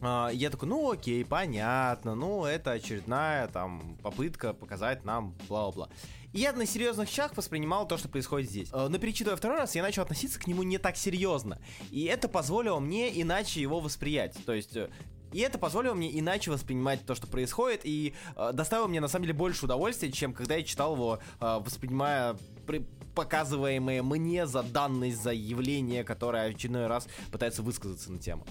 А, 0.01 0.29
я 0.29 0.49
такой, 0.49 0.67
ну 0.67 0.91
окей, 0.91 1.23
понятно, 1.23 2.15
ну 2.15 2.45
это 2.45 2.71
очередная 2.71 3.47
там 3.47 3.97
попытка 4.01 4.53
показать 4.53 5.05
нам 5.05 5.35
бла-бла. 5.47 5.89
И 6.33 6.39
я 6.39 6.53
на 6.53 6.65
серьезных 6.65 7.09
щах 7.09 7.35
воспринимал 7.37 7.87
то, 7.87 7.97
что 7.97 8.09
происходит 8.09 8.49
здесь. 8.49 8.69
Э, 8.71 8.87
но 8.89 8.97
перечитывая 8.97 9.35
второй 9.35 9.57
раз, 9.57 9.75
я 9.75 9.83
начал 9.83 10.01
относиться 10.01 10.39
к 10.39 10.47
нему 10.47 10.63
не 10.63 10.77
так 10.77 10.97
серьезно. 10.97 11.59
И 11.91 12.05
это 12.05 12.27
позволило 12.29 12.79
мне 12.79 13.21
иначе 13.21 13.61
его 13.61 13.79
восприять. 13.79 14.35
То 14.45 14.53
есть 14.53 14.75
э, 14.75 14.89
и 15.33 15.39
это 15.39 15.57
позволило 15.57 15.93
мне 15.93 16.17
иначе 16.19 16.51
воспринимать 16.51 17.05
то, 17.05 17.15
что 17.15 17.27
происходит, 17.27 17.81
и 17.83 18.13
э, 18.35 18.51
доставило 18.53 18.87
мне 18.87 19.01
на 19.01 19.07
самом 19.07 19.23
деле 19.23 19.37
больше 19.37 19.65
удовольствия, 19.65 20.11
чем 20.11 20.33
когда 20.33 20.55
я 20.55 20.63
читал 20.63 20.95
его, 20.95 21.19
э, 21.39 21.59
воспринимая 21.63 22.37
при 22.65 22.85
показываемые 23.13 24.01
мне 24.03 24.47
за 24.47 24.63
данность, 24.63 25.21
за 25.21 25.33
явление, 25.33 26.05
которое 26.05 26.49
очередной 26.49 26.87
раз 26.87 27.07
пытается 27.29 27.61
высказаться 27.61 28.09
на 28.09 28.19
тему 28.19 28.45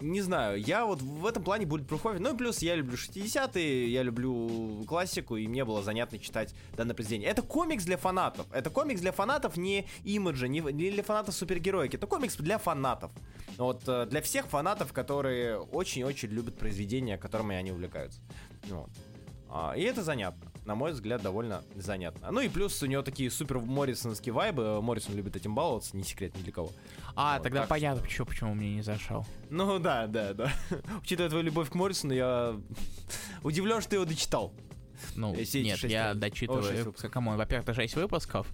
не 0.00 0.20
знаю, 0.20 0.60
я 0.60 0.86
вот 0.86 1.02
в 1.02 1.26
этом 1.26 1.42
плане 1.42 1.66
будет 1.66 1.90
Proof 1.90 2.18
Ну 2.18 2.34
и 2.34 2.36
плюс 2.36 2.62
я 2.62 2.74
люблю 2.74 2.96
60-е, 2.96 3.88
я 3.88 4.02
люблю 4.02 4.84
классику, 4.86 5.36
и 5.36 5.46
мне 5.46 5.64
было 5.64 5.82
занятно 5.82 6.18
читать 6.18 6.54
данное 6.76 6.94
произведение. 6.94 7.28
Это 7.28 7.42
комикс 7.42 7.84
для 7.84 7.96
фанатов. 7.96 8.46
Это 8.52 8.70
комикс 8.70 9.00
для 9.00 9.12
фанатов 9.12 9.56
не 9.56 9.86
имиджа, 10.04 10.48
не, 10.48 10.60
не 10.60 10.90
для 10.90 11.02
фанатов 11.02 11.34
супергероики. 11.34 11.96
Это 11.96 12.06
комикс 12.06 12.36
для 12.36 12.58
фанатов. 12.58 13.12
Вот 13.56 13.82
э, 13.86 14.06
для 14.06 14.22
всех 14.22 14.46
фанатов, 14.46 14.92
которые 14.92 15.58
очень-очень 15.58 16.30
любят 16.30 16.56
произведения, 16.58 17.18
которыми 17.18 17.56
они 17.56 17.72
увлекаются. 17.72 18.20
Вот. 18.68 18.90
А, 19.48 19.74
и 19.76 19.82
это 19.82 20.02
занятно. 20.02 20.50
На 20.70 20.76
мой 20.76 20.92
взгляд, 20.92 21.20
довольно 21.20 21.64
занятно. 21.74 22.30
Ну 22.30 22.38
и 22.38 22.48
плюс 22.48 22.80
у 22.80 22.86
него 22.86 23.02
такие 23.02 23.28
супер 23.28 23.58
моррисонские 23.58 24.32
вайбы. 24.32 24.80
Моррисон 24.80 25.16
любит 25.16 25.34
этим 25.34 25.52
баловаться, 25.52 25.96
не 25.96 26.04
секрет 26.04 26.32
ни 26.36 26.42
для 26.42 26.52
кого. 26.52 26.70
А, 27.16 27.38
вот, 27.38 27.42
тогда 27.42 27.66
понятно, 27.66 27.98
что... 27.98 28.06
почему, 28.06 28.26
почему 28.26 28.54
мне 28.54 28.76
не 28.76 28.82
зашел. 28.82 29.26
Ну 29.50 29.80
да, 29.80 30.06
да, 30.06 30.32
да. 30.32 30.52
Учитывая 31.02 31.28
твою 31.28 31.44
любовь 31.44 31.70
к 31.70 31.74
Моррисону, 31.74 32.12
я 32.12 32.56
удивлен, 33.42 33.80
что 33.80 33.90
ты 33.90 33.96
его 33.96 34.04
дочитал. 34.04 34.52
Ну, 35.16 35.34
нет, 35.34 35.82
я 35.82 36.14
дочитываю. 36.14 36.94
Кому? 37.10 37.34
Во-первых, 37.34 37.68
это 37.68 37.74
6 37.74 37.96
выпусков. 37.96 38.46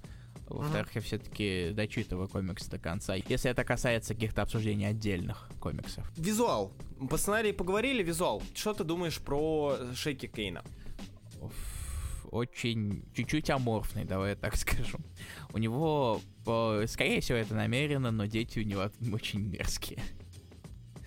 Во-вторых, 0.49 0.94
я 0.94 1.02
все-таки 1.02 1.73
дочитываю 1.75 2.28
комикс 2.28 2.66
до 2.68 2.78
конца. 2.78 3.14
Если 3.14 3.50
это 3.50 3.62
касается 3.62 4.14
каких-то 4.14 4.40
обсуждений 4.40 4.87
отдельных 4.87 5.50
комиксов. 5.61 6.11
Визуал. 6.16 6.73
По 7.11 7.18
сценарию 7.18 7.54
поговорили, 7.54 8.02
визуал. 8.02 8.42
Что 8.54 8.73
ты 8.73 8.85
думаешь 8.85 9.18
про 9.18 9.76
Шейки 9.94 10.28
Кейна? 10.28 10.64
Очень 12.30 13.04
чуть-чуть 13.14 13.50
аморфный, 13.50 14.04
давай 14.04 14.30
я 14.30 14.37
так 14.37 14.56
скажу. 14.56 14.99
У 15.52 15.59
него, 15.59 16.21
скорее 16.87 17.21
всего, 17.21 17.38
это 17.38 17.54
намеренно, 17.54 18.11
но 18.11 18.26
дети 18.26 18.59
у 18.59 18.62
него 18.62 18.90
очень 19.12 19.40
мерзкие. 19.40 20.02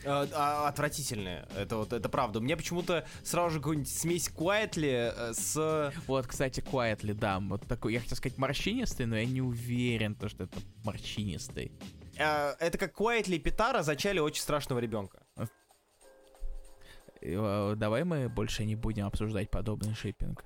А, 0.05 0.27
а, 0.33 0.67
отвратительные. 0.69 1.45
Это 1.57 1.77
вот, 1.77 1.91
это 1.91 2.07
правда. 2.07 2.39
Мне 2.39 2.55
почему-то 2.55 3.05
сразу 3.23 3.49
же 3.51 3.59
какую-нибудь 3.59 3.91
смесь 3.91 4.29
Quietly 4.29 5.13
э, 5.15 5.33
с... 5.33 5.93
Вот, 6.07 6.25
кстати, 6.25 6.61
Quietly, 6.61 7.13
да. 7.13 7.39
Вот 7.39 7.67
такой, 7.67 7.93
я 7.93 7.99
хотел 7.99 8.15
сказать 8.15 8.37
морщинистый, 8.37 9.05
но 9.05 9.17
я 9.17 9.25
не 9.25 9.41
уверен, 9.41 10.15
то, 10.15 10.29
что 10.29 10.45
это 10.45 10.57
морщинистый. 10.85 11.73
А, 12.17 12.55
это 12.59 12.77
как 12.77 12.97
Quietly 12.97 13.35
и 13.35 13.39
Питара 13.39 13.83
зачали 13.83 14.19
очень 14.19 14.41
страшного 14.41 14.79
ребенка. 14.79 15.21
Э, 17.21 17.73
давай 17.75 18.05
мы 18.05 18.29
больше 18.29 18.63
не 18.65 18.75
будем 18.75 19.05
обсуждать 19.05 19.49
подобный 19.51 19.95
шиппинг. 19.95 20.43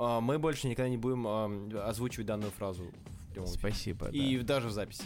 А, 0.00 0.20
мы 0.20 0.38
больше 0.38 0.66
никогда 0.66 0.88
не 0.88 0.96
будем 0.96 1.26
озвучивать 1.78 2.26
данную 2.26 2.50
фразу. 2.52 2.84
Спасибо. 3.46 4.08
И 4.08 4.38
да. 4.38 4.54
даже 4.54 4.68
в 4.68 4.72
записи. 4.72 5.04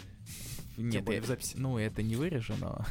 Нет, 0.76 1.08
я, 1.08 1.20
в 1.20 1.26
записи. 1.26 1.56
Ну, 1.58 1.78
это 1.78 2.02
не 2.02 2.16
вырежено. 2.16 2.84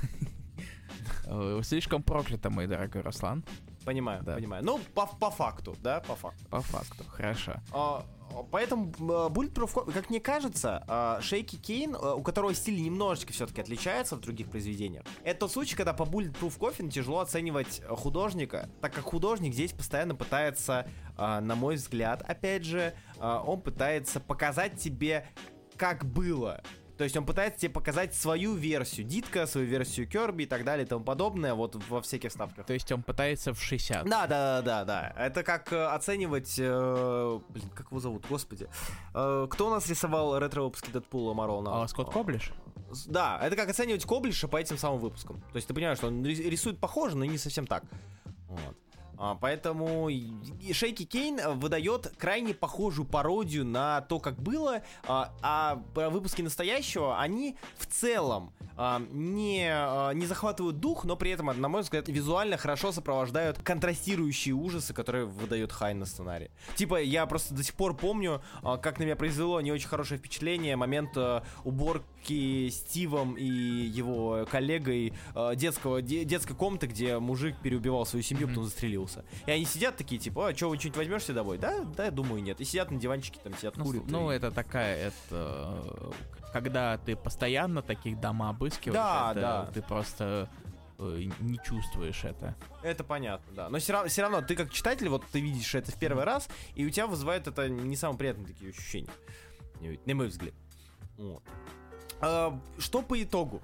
Э, 1.25 1.61
слишком 1.63 2.03
проклято, 2.03 2.49
мой 2.49 2.67
дорогой 2.67 3.01
Руслан. 3.01 3.43
Понимаю, 3.85 4.23
да. 4.23 4.35
понимаю. 4.35 4.63
Ну, 4.63 4.79
по, 4.93 5.05
по 5.05 5.31
факту, 5.31 5.75
да, 5.81 6.01
по 6.01 6.15
факту. 6.15 6.45
По 6.49 6.61
факту, 6.61 7.03
хорошо. 7.07 7.55
А, 7.71 8.05
поэтому 8.51 8.91
э, 8.91 9.29
Bulletproof, 9.29 9.91
как 9.91 10.09
мне 10.09 10.19
кажется, 10.19 11.19
Шейки 11.21 11.55
Кейн, 11.55 11.95
э, 11.95 12.13
у 12.13 12.21
которого 12.21 12.53
стиль 12.53 12.81
немножечко 12.81 13.33
все-таки 13.33 13.61
отличается 13.61 14.15
в 14.15 14.21
других 14.21 14.49
произведениях, 14.49 15.03
это 15.23 15.41
тот 15.41 15.51
случай, 15.51 15.75
когда 15.75 15.93
по 15.93 16.03
Bulletproof 16.03 16.57
Coffin 16.57 16.89
тяжело 16.89 17.19
оценивать 17.19 17.81
художника, 17.87 18.69
так 18.81 18.93
как 18.93 19.03
художник 19.03 19.53
здесь 19.53 19.71
постоянно 19.71 20.15
пытается, 20.15 20.87
на 21.17 21.55
мой 21.55 21.75
взгляд, 21.75 22.23
опять 22.27 22.63
же, 22.63 22.93
он 23.19 23.61
пытается 23.61 24.19
показать 24.19 24.79
тебе, 24.79 25.27
как 25.77 26.05
было, 26.05 26.61
то 26.97 27.03
есть 27.03 27.17
он 27.17 27.25
пытается 27.25 27.61
тебе 27.61 27.71
показать 27.71 28.13
свою 28.13 28.53
версию 28.53 29.07
Дитка, 29.07 29.47
свою 29.47 29.67
версию 29.67 30.07
Керби 30.07 30.43
и 30.43 30.45
так 30.45 30.63
далее 30.63 30.85
и 30.85 30.87
тому 30.87 31.03
подобное, 31.03 31.53
вот 31.53 31.75
во 31.89 32.01
всяких 32.01 32.31
ставках. 32.31 32.65
То 32.65 32.73
есть 32.73 32.91
он 32.91 33.01
пытается 33.01 33.53
в 33.53 33.61
60. 33.61 34.05
Да, 34.05 34.27
да, 34.27 34.61
да, 34.61 34.61
да, 34.61 34.85
да. 34.85 35.13
Это 35.17 35.43
как 35.43 35.73
э, 35.73 35.85
оценивать... 35.85 36.55
Э, 36.59 37.39
блин, 37.49 37.69
как 37.69 37.87
его 37.87 37.99
зовут, 37.99 38.25
господи. 38.29 38.67
Э, 39.13 39.47
кто 39.49 39.67
у 39.67 39.69
нас 39.71 39.87
рисовал 39.89 40.37
ретро-выпуски 40.37 40.91
Дэдпула 40.91 41.33
Марвел? 41.33 41.67
А, 41.67 41.87
Скотт 41.87 42.11
Коблиш? 42.11 42.51
Да, 43.07 43.39
это 43.41 43.55
как 43.55 43.69
оценивать 43.69 44.05
Коблиша 44.05 44.47
по 44.47 44.57
этим 44.57 44.77
самым 44.77 44.99
выпускам. 44.99 45.41
То 45.51 45.55
есть 45.55 45.67
ты 45.67 45.73
понимаешь, 45.73 45.97
что 45.97 46.07
он 46.07 46.23
рисует 46.23 46.79
похоже, 46.79 47.17
но 47.17 47.25
не 47.25 47.39
совсем 47.39 47.65
так. 47.65 47.83
Вот. 48.47 48.77
А, 49.17 49.35
поэтому 49.35 50.09
Шейки 50.71 51.05
Кейн 51.05 51.57
выдает 51.57 52.13
крайне 52.17 52.53
похожую 52.53 53.05
пародию 53.05 53.65
на 53.65 54.01
то, 54.01 54.19
как 54.19 54.41
было, 54.41 54.81
а, 55.07 55.33
а 55.41 55.81
выпуски 55.95 56.41
настоящего, 56.41 57.19
они 57.19 57.57
в 57.77 57.85
целом 57.85 58.53
а, 58.75 59.01
не, 59.11 59.67
не 60.15 60.25
захватывают 60.25 60.79
дух, 60.79 61.05
но 61.05 61.15
при 61.15 61.31
этом, 61.31 61.45
на 61.59 61.69
мой 61.69 61.81
взгляд, 61.81 62.07
визуально 62.07 62.57
хорошо 62.57 62.91
сопровождают 62.91 63.59
контрастирующие 63.61 64.55
ужасы, 64.55 64.93
которые 64.93 65.25
выдает 65.25 65.71
Хайн 65.71 65.99
на 65.99 66.05
сценарии. 66.05 66.51
Типа, 66.75 67.01
я 67.01 67.25
просто 67.25 67.53
до 67.53 67.63
сих 67.63 67.75
пор 67.75 67.95
помню, 67.95 68.41
как 68.61 68.99
на 68.99 69.03
меня 69.03 69.15
произвело 69.15 69.61
не 69.61 69.71
очень 69.71 69.87
хорошее 69.87 70.19
впечатление 70.19 70.75
момент 70.75 71.15
уборки 71.63 72.69
Стивом 72.69 73.35
и 73.35 73.45
его 73.45 74.47
коллегой 74.49 75.13
детского, 75.55 76.01
де, 76.01 76.23
детской 76.23 76.55
комнаты, 76.55 76.87
где 76.87 77.19
мужик 77.19 77.55
переубивал 77.61 78.05
свою 78.05 78.23
семью, 78.23 78.47
потом 78.47 78.65
застрелился. 79.03 79.25
И 79.45 79.51
они 79.51 79.65
сидят 79.65 79.97
такие, 79.97 80.19
типа, 80.19 80.49
а 80.49 80.55
что, 80.55 80.69
вы 80.69 80.77
что-нибудь 80.77 80.97
возьмешь 80.97 81.23
себе 81.23 81.35
домой? 81.35 81.57
Да, 81.57 81.83
да, 81.95 82.05
я 82.05 82.11
думаю, 82.11 82.41
нет. 82.41 82.59
И 82.61 82.65
сидят 82.65 82.91
на 82.91 82.99
диванчике, 82.99 83.39
там 83.43 83.55
сидят, 83.57 83.77
ну, 83.77 83.85
курят. 83.85 84.03
Ну, 84.07 84.31
и... 84.31 84.35
это 84.35 84.51
такая, 84.51 85.07
это 85.07 86.13
когда 86.51 86.97
ты 86.99 87.15
постоянно 87.15 87.81
таких 87.81 88.19
дома 88.19 88.49
обыскиваешь, 88.49 88.93
да, 88.93 89.31
это, 89.31 89.41
да. 89.41 89.71
ты 89.73 89.81
просто 89.81 90.49
э, 90.99 91.23
не 91.39 91.59
чувствуешь 91.63 92.23
это. 92.23 92.55
Это 92.83 93.03
понятно, 93.03 93.53
да. 93.55 93.69
Но 93.69 93.79
все 93.79 93.93
равно, 93.93 94.09
все 94.09 94.21
равно 94.21 94.41
ты 94.41 94.55
как 94.55 94.71
читатель, 94.71 95.09
вот 95.09 95.23
ты 95.31 95.41
видишь 95.41 95.73
это 95.73 95.91
в 95.91 95.97
первый 95.97 96.25
раз, 96.25 96.47
и 96.75 96.85
у 96.85 96.89
тебя 96.91 97.07
вызывает 97.07 97.47
это 97.47 97.69
не 97.69 97.95
самые 97.95 98.19
приятные 98.19 98.47
такие 98.47 98.69
ощущения. 98.69 99.09
На 100.05 100.15
мой 100.15 100.27
взгляд. 100.27 100.53
Вот. 101.17 101.43
А, 102.21 102.57
что 102.77 103.01
по 103.01 103.21
итогу? 103.21 103.61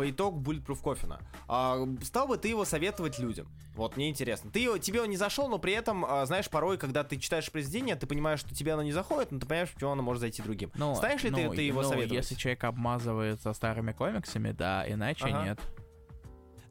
По 0.00 0.10
итогу 0.10 0.40
Bulletproof 0.40 0.82
Coffin. 0.82 1.22
А, 1.46 1.86
стал 2.02 2.26
бы 2.26 2.38
ты 2.38 2.48
его 2.48 2.64
советовать 2.64 3.18
людям? 3.18 3.46
Вот, 3.74 3.98
мне 3.98 4.08
интересно. 4.08 4.50
Ты, 4.50 4.78
тебе 4.78 5.02
он 5.02 5.10
не 5.10 5.18
зашел, 5.18 5.46
но 5.46 5.58
при 5.58 5.74
этом, 5.74 6.06
а, 6.08 6.24
знаешь, 6.24 6.48
порой, 6.48 6.78
когда 6.78 7.04
ты 7.04 7.18
читаешь 7.18 7.52
произведение, 7.52 7.96
ты 7.96 8.06
понимаешь, 8.06 8.40
что 8.40 8.54
тебе 8.54 8.72
оно 8.72 8.82
не 8.82 8.92
заходит, 8.92 9.30
но 9.30 9.38
ты 9.38 9.44
понимаешь, 9.44 9.68
почему 9.68 9.90
оно 9.90 10.02
может 10.02 10.22
зайти 10.22 10.40
другим. 10.40 10.72
Но, 10.74 10.94
Станешь 10.94 11.22
ли 11.22 11.28
но, 11.28 11.36
ты, 11.36 11.56
ты 11.56 11.62
его 11.64 11.82
но 11.82 11.88
советовать? 11.90 12.14
если 12.14 12.34
человек 12.34 12.64
обмазывается 12.64 13.52
старыми 13.52 13.92
комиксами, 13.92 14.52
да, 14.52 14.90
иначе 14.90 15.26
ага. 15.26 15.44
нет. 15.44 15.60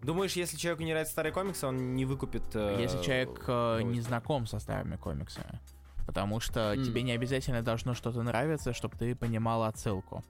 Думаешь, 0.01 0.33
если 0.33 0.57
человеку 0.57 0.81
не 0.81 0.89
нравятся 0.93 1.11
старые 1.11 1.31
комиксы, 1.31 1.67
он 1.67 1.93
не 1.93 2.05
выкупит... 2.05 2.55
Э, 2.55 2.77
если 2.79 2.99
человек 3.03 3.43
э, 3.45 3.83
не 3.83 4.01
знаком 4.01 4.47
со 4.47 4.57
старыми 4.57 4.95
комиксами. 4.95 5.59
Потому 6.07 6.39
что 6.39 6.73
mm. 6.73 6.83
тебе 6.83 7.03
не 7.03 7.11
обязательно 7.11 7.61
должно 7.61 7.93
что-то 7.93 8.23
нравиться, 8.23 8.73
чтобы 8.73 8.97
ты 8.97 9.13
понимал 9.13 9.65
отсылку. 9.65 10.23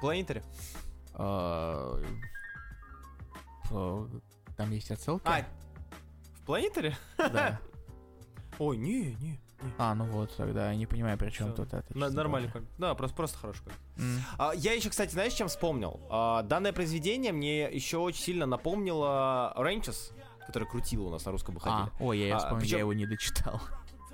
Планетари? 0.00 0.42
Там 4.56 4.70
есть 4.70 4.90
отсылки? 4.90 5.26
А, 5.26 5.44
в 6.34 6.46
Планетаре? 6.46 6.96
Да. 7.16 7.60
Ой, 8.58 8.76
не, 8.76 9.14
не. 9.14 9.40
А, 9.78 9.94
ну 9.94 10.04
вот, 10.04 10.34
тогда 10.36 10.70
я 10.70 10.76
не 10.76 10.86
понимаю, 10.86 11.16
при 11.16 11.30
чем 11.30 11.52
тут 11.52 11.72
это. 11.72 11.86
Нормальный 11.96 12.50
комик. 12.50 12.68
Да, 12.78 12.94
просто, 12.94 13.16
просто 13.16 13.38
хороший 13.38 13.62
комик. 13.64 13.78
Mm. 13.96 14.18
А, 14.38 14.52
я 14.54 14.72
еще, 14.72 14.90
кстати, 14.90 15.12
знаешь, 15.12 15.32
чем 15.32 15.48
вспомнил? 15.48 16.00
А, 16.10 16.42
данное 16.42 16.72
произведение 16.72 17.32
мне 17.32 17.70
еще 17.70 17.98
очень 17.98 18.22
сильно 18.22 18.46
напомнило 18.46 19.54
Рейнчес, 19.56 20.12
который 20.46 20.68
крутил 20.68 21.06
у 21.06 21.10
нас 21.10 21.24
на 21.24 21.32
русском 21.32 21.54
выходе. 21.54 21.74
А, 21.74 21.90
ой, 22.00 22.18
я, 22.18 22.26
я 22.28 22.36
а, 22.36 22.38
вспомнил, 22.38 22.60
причем... 22.60 22.76
я 22.76 22.80
его 22.80 22.92
не 22.92 23.06
дочитал. 23.06 23.60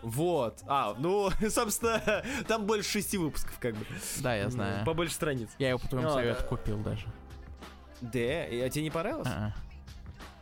Вот. 0.02 0.62
А, 0.66 0.94
ну, 0.98 1.30
собственно, 1.50 2.24
там 2.46 2.66
больше 2.66 2.90
шести 2.90 3.18
выпусков, 3.18 3.58
как 3.58 3.74
бы. 3.74 3.84
Да, 4.18 4.34
я 4.34 4.50
знаю. 4.50 4.84
Побольше 4.84 5.14
страниц. 5.14 5.50
Я 5.58 5.70
его 5.70 5.78
по 5.78 5.88
твоему 5.88 6.10
совету 6.10 6.44
купил 6.44 6.78
даже. 6.78 7.06
Да? 8.00 8.18
А 8.18 8.68
тебе 8.70 8.84
не 8.84 8.90
понравилось? 8.90 9.28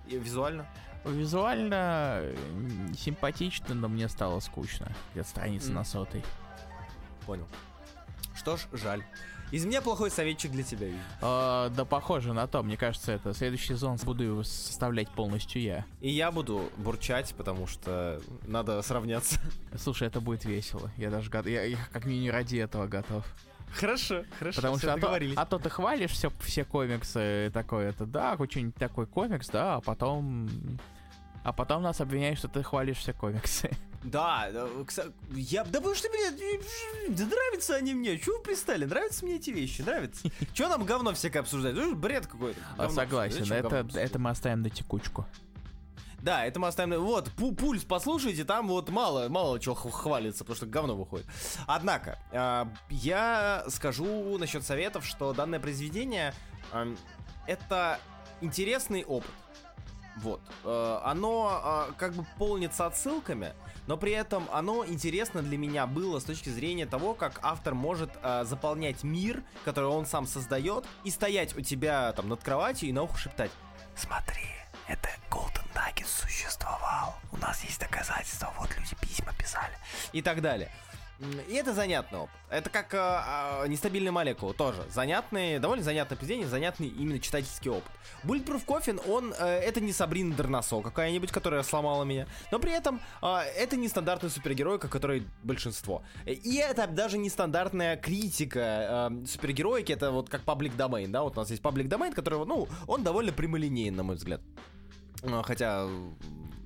И 0.06 0.16
визуально? 0.16 0.66
Визуально 1.04 2.22
симпатично, 2.98 3.74
но 3.74 3.88
мне 3.88 4.08
стало 4.08 4.40
скучно. 4.40 4.92
Где-то 5.12 5.28
страница 5.28 5.70
mm. 5.70 5.74
на 5.74 5.84
сотой. 5.84 6.24
Понял. 7.26 7.46
Что 8.34 8.56
ж, 8.56 8.66
жаль. 8.72 9.04
Из 9.52 9.64
меня 9.64 9.80
плохой 9.80 10.10
советчик 10.10 10.50
для 10.50 10.64
тебя, 10.64 10.88
А, 11.22 11.68
да, 11.70 11.84
похоже 11.84 12.32
на 12.32 12.46
то. 12.46 12.62
Мне 12.62 12.76
кажется, 12.76 13.12
это 13.12 13.32
следующий 13.32 13.68
сезон 13.68 13.96
буду 14.04 14.24
его 14.24 14.42
составлять 14.42 15.08
полностью 15.08 15.62
я. 15.62 15.84
И 16.00 16.10
я 16.10 16.32
буду 16.32 16.70
бурчать, 16.76 17.34
потому 17.36 17.66
что 17.66 18.20
надо 18.46 18.82
сравняться. 18.82 19.40
Слушай, 19.76 20.08
это 20.08 20.20
будет 20.20 20.44
весело. 20.44 20.90
Я 20.96 21.10
даже 21.10 21.30
готов. 21.30 21.50
Я, 21.50 21.62
я 21.62 21.78
как 21.92 22.06
минимум 22.06 22.32
ради 22.32 22.56
этого 22.56 22.86
готов. 22.86 23.24
Хорошо, 23.72 24.24
хорошо. 24.38 24.56
Потому 24.56 24.78
что 24.78 24.94
а 24.94 24.98
то, 24.98 25.18
а 25.36 25.46
то 25.46 25.58
ты 25.58 25.70
хвалишь 25.70 26.12
все, 26.12 26.30
все 26.40 26.64
комиксы 26.64 27.50
такое, 27.52 27.90
это 27.90 28.06
да, 28.06 28.36
очень 28.38 28.72
такой 28.72 29.06
комикс, 29.06 29.48
да, 29.48 29.76
а 29.76 29.80
потом 29.80 30.48
а 31.42 31.52
потом 31.52 31.82
нас 31.82 32.00
обвиняют, 32.00 32.38
что 32.38 32.48
ты 32.48 32.62
хвалишь 32.62 32.96
все 32.98 33.12
комиксы. 33.12 33.70
Да, 34.04 34.48
я, 35.34 35.64
да 35.64 35.80
потому 35.80 35.94
что 35.94 36.08
мне, 36.08 36.60
да 37.08 37.24
нравятся 37.24 37.76
они 37.76 37.94
мне, 37.94 38.18
чего 38.18 38.36
вы 38.36 38.42
пристали, 38.42 38.84
нравятся 38.84 39.24
мне 39.24 39.36
эти 39.36 39.50
вещи, 39.50 39.82
нравятся. 39.82 40.28
Чего 40.52 40.68
нам 40.68 40.84
говно 40.84 41.12
всякое 41.12 41.40
обсуждать, 41.40 41.74
ну 41.74 41.94
бред 41.94 42.26
какой-то. 42.26 42.60
А, 42.78 42.88
согласен, 42.88 43.50
это, 43.52 43.86
это 43.94 44.18
мы 44.18 44.30
оставим 44.30 44.62
на 44.62 44.70
текучку. 44.70 45.26
Да, 46.20 46.44
это 46.44 46.58
мы 46.58 46.68
оставим... 46.68 47.00
Вот, 47.00 47.30
пульс 47.32 47.84
послушайте, 47.84 48.44
там 48.44 48.66
вот 48.66 48.88
мало, 48.88 49.28
мало 49.28 49.60
чего 49.60 49.74
хвалится, 49.74 50.44
потому 50.44 50.56
что 50.56 50.66
говно 50.66 50.96
выходит. 50.96 51.26
Однако, 51.68 52.18
э, 52.32 52.64
я 52.90 53.64
скажу 53.68 54.36
насчет 54.38 54.64
советов, 54.64 55.06
что 55.06 55.32
данное 55.34 55.60
произведение 55.60 56.34
э, 56.72 56.96
это 57.46 58.00
интересный 58.40 59.04
опыт. 59.04 59.30
Вот. 60.16 60.40
Э, 60.64 61.00
оно 61.04 61.88
э, 61.90 61.92
как 61.96 62.14
бы 62.14 62.26
полнится 62.38 62.86
отсылками, 62.86 63.52
но 63.86 63.96
при 63.96 64.12
этом 64.12 64.48
оно 64.52 64.84
интересно 64.84 65.42
для 65.42 65.58
меня 65.58 65.86
было 65.86 66.18
с 66.18 66.24
точки 66.24 66.48
зрения 66.48 66.86
того, 66.86 67.14
как 67.14 67.40
автор 67.42 67.74
может 67.74 68.10
э, 68.22 68.44
заполнять 68.44 69.04
мир, 69.04 69.42
который 69.64 69.88
он 69.88 70.06
сам 70.06 70.26
создает, 70.26 70.84
и 71.04 71.10
стоять 71.10 71.56
у 71.56 71.60
тебя 71.60 72.12
там 72.12 72.28
над 72.28 72.42
кроватью 72.42 72.88
и 72.88 72.92
на 72.92 73.02
ухо 73.02 73.18
шептать 73.18 73.50
«Смотри, 73.94 74.44
это 74.88 75.08
Golden 75.30 75.66
Nugget 75.74 76.06
существовал. 76.06 77.16
У 77.32 77.36
нас 77.38 77.64
есть 77.64 77.80
доказательства, 77.80 78.52
вот 78.58 78.68
люди 78.76 78.94
письма 79.00 79.32
писали. 79.32 79.74
И 80.12 80.22
так 80.22 80.40
далее. 80.42 80.70
И 81.48 81.54
это 81.54 81.72
занятный 81.72 82.18
опыт. 82.20 82.34
Это 82.50 82.68
как 82.68 82.92
э, 82.92 82.98
э, 82.98 83.68
нестабильная 83.68 84.12
молекула 84.12 84.52
тоже. 84.52 84.84
Занятный, 84.90 85.58
довольно 85.58 85.82
занятное 85.82 86.16
произведение, 86.16 86.46
занятный 86.46 86.88
именно 86.88 87.18
читательский 87.18 87.70
опыт. 87.70 87.90
Bulletproof 88.22 88.66
Coffin, 88.66 89.00
он, 89.08 89.32
э, 89.32 89.44
это 89.60 89.80
не 89.80 89.92
Сабрина 89.92 90.34
Дернасо 90.34 90.82
какая-нибудь, 90.82 91.32
которая 91.32 91.62
сломала 91.62 92.04
меня, 92.04 92.26
но 92.52 92.58
при 92.58 92.72
этом 92.72 93.00
э, 93.22 93.36
это 93.56 93.76
не 93.76 93.88
стандартный 93.88 94.28
супергерой, 94.28 94.78
как 94.78 94.90
который 94.90 95.26
большинство. 95.42 96.02
И 96.26 96.56
это 96.56 96.86
даже 96.86 97.16
не 97.16 97.30
стандартная 97.30 97.96
критика 97.96 99.10
э, 99.10 99.26
супергероики, 99.26 99.92
это 99.92 100.10
вот 100.10 100.28
как 100.28 100.42
паблик 100.42 100.74
domain, 100.74 101.08
да, 101.08 101.22
вот 101.22 101.36
у 101.38 101.40
нас 101.40 101.50
есть 101.50 101.62
паблик 101.62 101.86
domain, 101.86 102.12
который, 102.12 102.44
ну, 102.44 102.68
он 102.86 103.02
довольно 103.02 103.32
прямолинейен, 103.32 103.96
на 103.96 104.02
мой 104.02 104.16
взгляд. 104.16 104.42
Хотя 105.44 105.88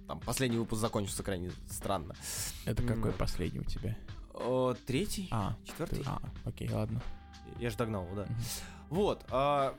там 0.08 0.18
последний 0.20 0.58
выпуск 0.58 0.80
закончился 0.80 1.22
крайне 1.22 1.52
странно. 1.70 2.16
Это 2.64 2.82
какой 2.82 3.12
последний 3.12 3.60
у 3.60 3.64
тебя? 3.64 3.96
О, 4.34 4.74
третий? 4.86 5.28
А, 5.30 5.56
четвертый? 5.64 6.02
А, 6.06 6.20
окей, 6.44 6.70
ладно. 6.70 7.02
Я 7.58 7.70
же 7.70 7.76
догнал 7.76 8.04
его, 8.04 8.16
да. 8.16 8.26
Вот. 8.88 9.24
А, 9.30 9.74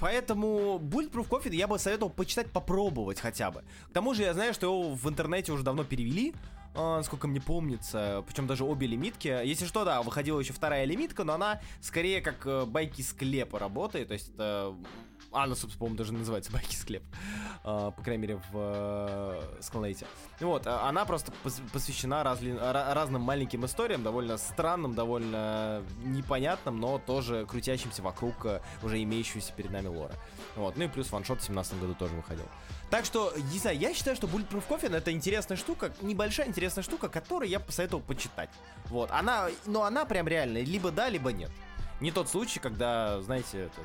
Поэтому 0.00 0.78
Bulletproof 0.78 1.28
Coffee 1.28 1.54
я 1.54 1.68
бы 1.68 1.78
советовал 1.78 2.10
почитать, 2.10 2.50
попробовать 2.50 3.20
хотя 3.20 3.50
бы. 3.50 3.62
К 3.90 3.92
тому 3.92 4.14
же 4.14 4.22
я 4.22 4.32
знаю, 4.32 4.54
что 4.54 4.66
его 4.66 4.94
в 4.94 5.08
интернете 5.08 5.52
уже 5.52 5.62
давно 5.62 5.84
перевели, 5.84 6.34
э, 6.74 7.02
сколько 7.04 7.28
мне 7.28 7.40
помнится, 7.40 8.24
причем 8.26 8.46
даже 8.46 8.64
обе 8.64 8.86
лимитки. 8.86 9.28
Если 9.28 9.66
что, 9.66 9.84
да, 9.84 10.02
выходила 10.02 10.40
еще 10.40 10.54
вторая 10.54 10.86
лимитка, 10.86 11.24
но 11.24 11.34
она 11.34 11.60
скорее 11.82 12.22
как 12.22 12.46
э, 12.46 12.64
байки 12.64 13.02
склепа 13.02 13.58
работает, 13.58 14.08
то 14.08 14.14
есть 14.14 14.30
это 14.30 14.74
а, 15.32 15.44
она, 15.44 15.54
собственно, 15.54 15.78
по-моему, 15.78 15.96
даже 15.96 16.12
называется 16.12 16.50
«Байки 16.52 16.74
склеп», 16.74 17.02
uh, 17.64 17.92
по 17.92 18.02
крайней 18.02 18.22
мере, 18.22 18.42
в 18.50 18.56
uh, 18.56 19.60
Skull 19.60 20.06
Вот, 20.40 20.66
а, 20.66 20.88
она 20.88 21.04
просто 21.04 21.32
посвящена 21.72 22.24
разли... 22.24 22.52
разным 22.52 23.22
маленьким 23.22 23.64
историям, 23.64 24.02
довольно 24.02 24.38
странным, 24.38 24.94
довольно 24.94 25.82
непонятным, 26.04 26.80
но 26.80 26.98
тоже 26.98 27.46
крутящимся 27.46 28.02
вокруг 28.02 28.44
uh, 28.44 28.62
уже 28.82 29.02
имеющегося 29.02 29.52
перед 29.52 29.70
нами 29.70 29.88
лора. 29.88 30.14
Вот, 30.56 30.76
ну 30.76 30.84
и 30.84 30.88
плюс 30.88 31.10
ваншот 31.12 31.40
в 31.40 31.44
17 31.44 31.80
году 31.80 31.94
тоже 31.94 32.14
выходил. 32.14 32.46
Так 32.90 33.04
что, 33.04 33.32
не 33.52 33.58
знаю, 33.60 33.78
я 33.78 33.94
считаю, 33.94 34.16
что 34.16 34.26
Bulletproof 34.26 34.64
Coffin 34.68 34.96
это 34.96 35.12
интересная 35.12 35.56
штука, 35.56 35.92
небольшая 36.02 36.48
интересная 36.48 36.82
штука, 36.82 37.08
которую 37.08 37.48
я 37.48 37.60
посоветовал 37.60 38.02
почитать. 38.02 38.50
Вот, 38.86 39.10
она, 39.12 39.48
но 39.66 39.84
она 39.84 40.04
прям 40.04 40.26
реально, 40.26 40.58
либо 40.58 40.90
да, 40.90 41.08
либо 41.08 41.30
нет. 41.30 41.50
Не 42.00 42.10
тот 42.10 42.28
случай, 42.28 42.60
когда, 42.60 43.20
знаете, 43.22 43.64
это 43.64 43.80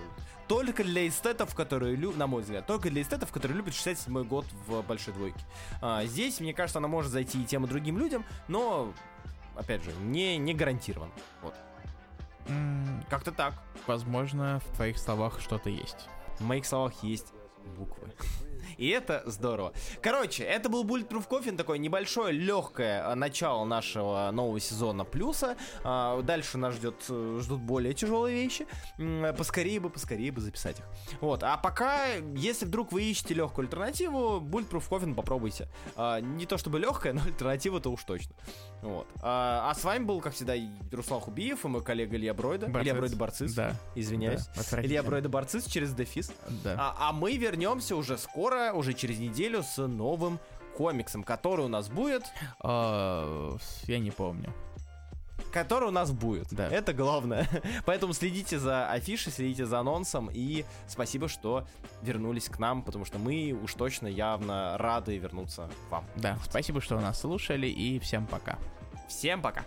только 0.48 0.84
для 0.84 1.08
эстетов, 1.08 1.56
которые, 1.56 1.96
лю... 1.96 2.12
на 2.14 2.28
мой 2.28 2.44
взгляд, 2.44 2.66
только 2.68 2.90
для 2.90 3.02
эстетов, 3.02 3.32
которые 3.32 3.58
любят 3.58 3.74
67 3.74 4.24
год 4.24 4.46
в 4.68 4.82
большой 4.84 5.14
двойке. 5.14 5.40
А, 5.82 6.06
здесь, 6.06 6.40
мне 6.40 6.54
кажется, 6.54 6.80
она 6.80 6.88
может 6.88 7.12
зайти 7.12 7.42
и 7.42 7.46
тем, 7.46 7.66
и 7.66 7.68
другим 7.68 7.98
людям, 7.98 8.26
но, 8.48 8.94
опять 9.56 9.84
же, 9.84 9.92
не, 10.02 10.38
не 10.38 10.54
гарантирован. 10.54 11.10
Вот. 11.42 11.56
Mm, 12.48 13.06
Как-то 13.10 13.32
так. 13.32 13.54
Возможно, 13.88 14.62
в 14.66 14.76
твоих 14.76 14.98
словах 14.98 15.40
что-то 15.42 15.70
есть. 15.70 16.08
В 16.40 16.44
моих 16.44 16.66
словах 16.66 16.94
есть 17.02 17.34
буквы. 17.78 18.14
И 18.78 18.90
это 18.90 19.24
здорово. 19.26 19.74
Короче, 20.02 20.44
это 20.44 20.70
был 20.70 20.84
Bulletproof 20.84 21.28
Coffin, 21.28 21.58
такое 21.58 21.78
небольшое, 21.78 22.34
легкое 22.34 23.12
а, 23.12 23.16
начало 23.16 23.66
нашего 23.66 24.30
нового 24.32 24.60
сезона 24.60 25.04
плюса. 25.06 25.58
А, 25.84 26.22
дальше 26.22 26.58
нас 26.58 26.76
ждет, 26.76 26.96
э, 27.10 27.40
ждут 27.42 27.62
более 27.62 27.94
тяжелые 27.94 28.36
вещи. 28.44 28.68
Поскорее 29.38 29.80
бы, 29.80 29.90
поскорее 29.90 30.32
бы 30.32 30.42
записать 30.42 30.80
их. 30.80 30.86
Вот. 31.22 31.44
А 31.44 31.58
пока, 31.58 32.16
если 32.36 32.66
вдруг 32.66 32.92
вы 32.92 33.04
ищете 33.04 33.34
легкую 33.34 33.66
альтернативу, 33.66 34.40
Bulletproof 34.40 34.90
Coffin 34.90 35.16
попробуйте. 35.16 35.68
А, 35.96 36.20
не 36.20 36.46
то 36.46 36.58
чтобы 36.58 36.80
легкая, 36.80 37.14
но 37.14 37.22
альтернатива-то 37.24 37.90
уж 37.90 38.04
точно. 38.04 38.36
Вот. 38.82 39.08
А, 39.22 39.70
а 39.70 39.76
с 39.76 39.84
вами 39.84 40.04
был, 40.04 40.22
как 40.22 40.34
всегда, 40.34 40.54
Руслан 40.92 41.22
Хубиев 41.22 41.66
и 41.66 41.68
мой 41.68 41.84
коллега 41.84 42.16
Илья 42.16 42.34
Бройда. 42.34 42.68
Борцис. 42.68 42.84
Илья 42.84 42.96
Бройда 42.96 43.16
Борцис. 43.16 43.54
Да. 43.54 43.76
Извиняюсь. 43.96 44.48
Да, 44.72 44.82
Илья 44.82 45.04
Бройда 45.04 45.30
Борцис 45.30 45.66
через 45.66 45.94
дефис. 45.94 46.32
Да. 46.64 46.76
А, 46.78 47.10
а 47.10 47.14
мы 47.14 47.38
вернемся 47.38 47.96
уже 47.96 48.18
скоро, 48.18 48.55
уже 48.74 48.94
через 48.94 49.20
неделю 49.20 49.64
с 49.64 49.78
новым 49.86 50.40
комиксом, 50.76 51.24
который 51.24 51.66
у 51.66 51.70
нас 51.70 51.90
будет. 51.90 52.24
А, 52.60 53.58
я 53.88 54.00
не 54.00 54.12
помню. 54.12 54.54
Который 55.52 55.90
у 55.90 55.92
нас 55.92 56.12
будет. 56.12 56.48
Да. 56.52 56.68
Это 56.68 56.94
главное. 56.94 57.48
Поэтому 57.86 58.14
следите 58.14 58.60
за 58.60 58.90
афишей, 58.90 59.32
следите 59.32 59.66
за 59.66 59.80
анонсом. 59.80 60.30
И 60.34 60.66
спасибо, 60.88 61.28
что 61.28 61.68
вернулись 62.02 62.50
к 62.50 62.60
нам, 62.60 62.84
потому 62.84 63.06
что 63.06 63.20
мы 63.20 63.58
уж 63.64 63.74
точно 63.74 64.08
явно 64.08 64.78
рады 64.78 65.18
вернуться 65.18 65.70
к 65.88 65.92
вам. 65.92 66.06
Да, 66.16 66.38
спасибо, 66.50 66.82
что 66.82 67.00
нас 67.00 67.20
слушали, 67.20 67.68
и 67.68 68.00
всем 68.00 68.28
пока. 68.28 68.58
Всем 69.08 69.42
пока. 69.42 69.66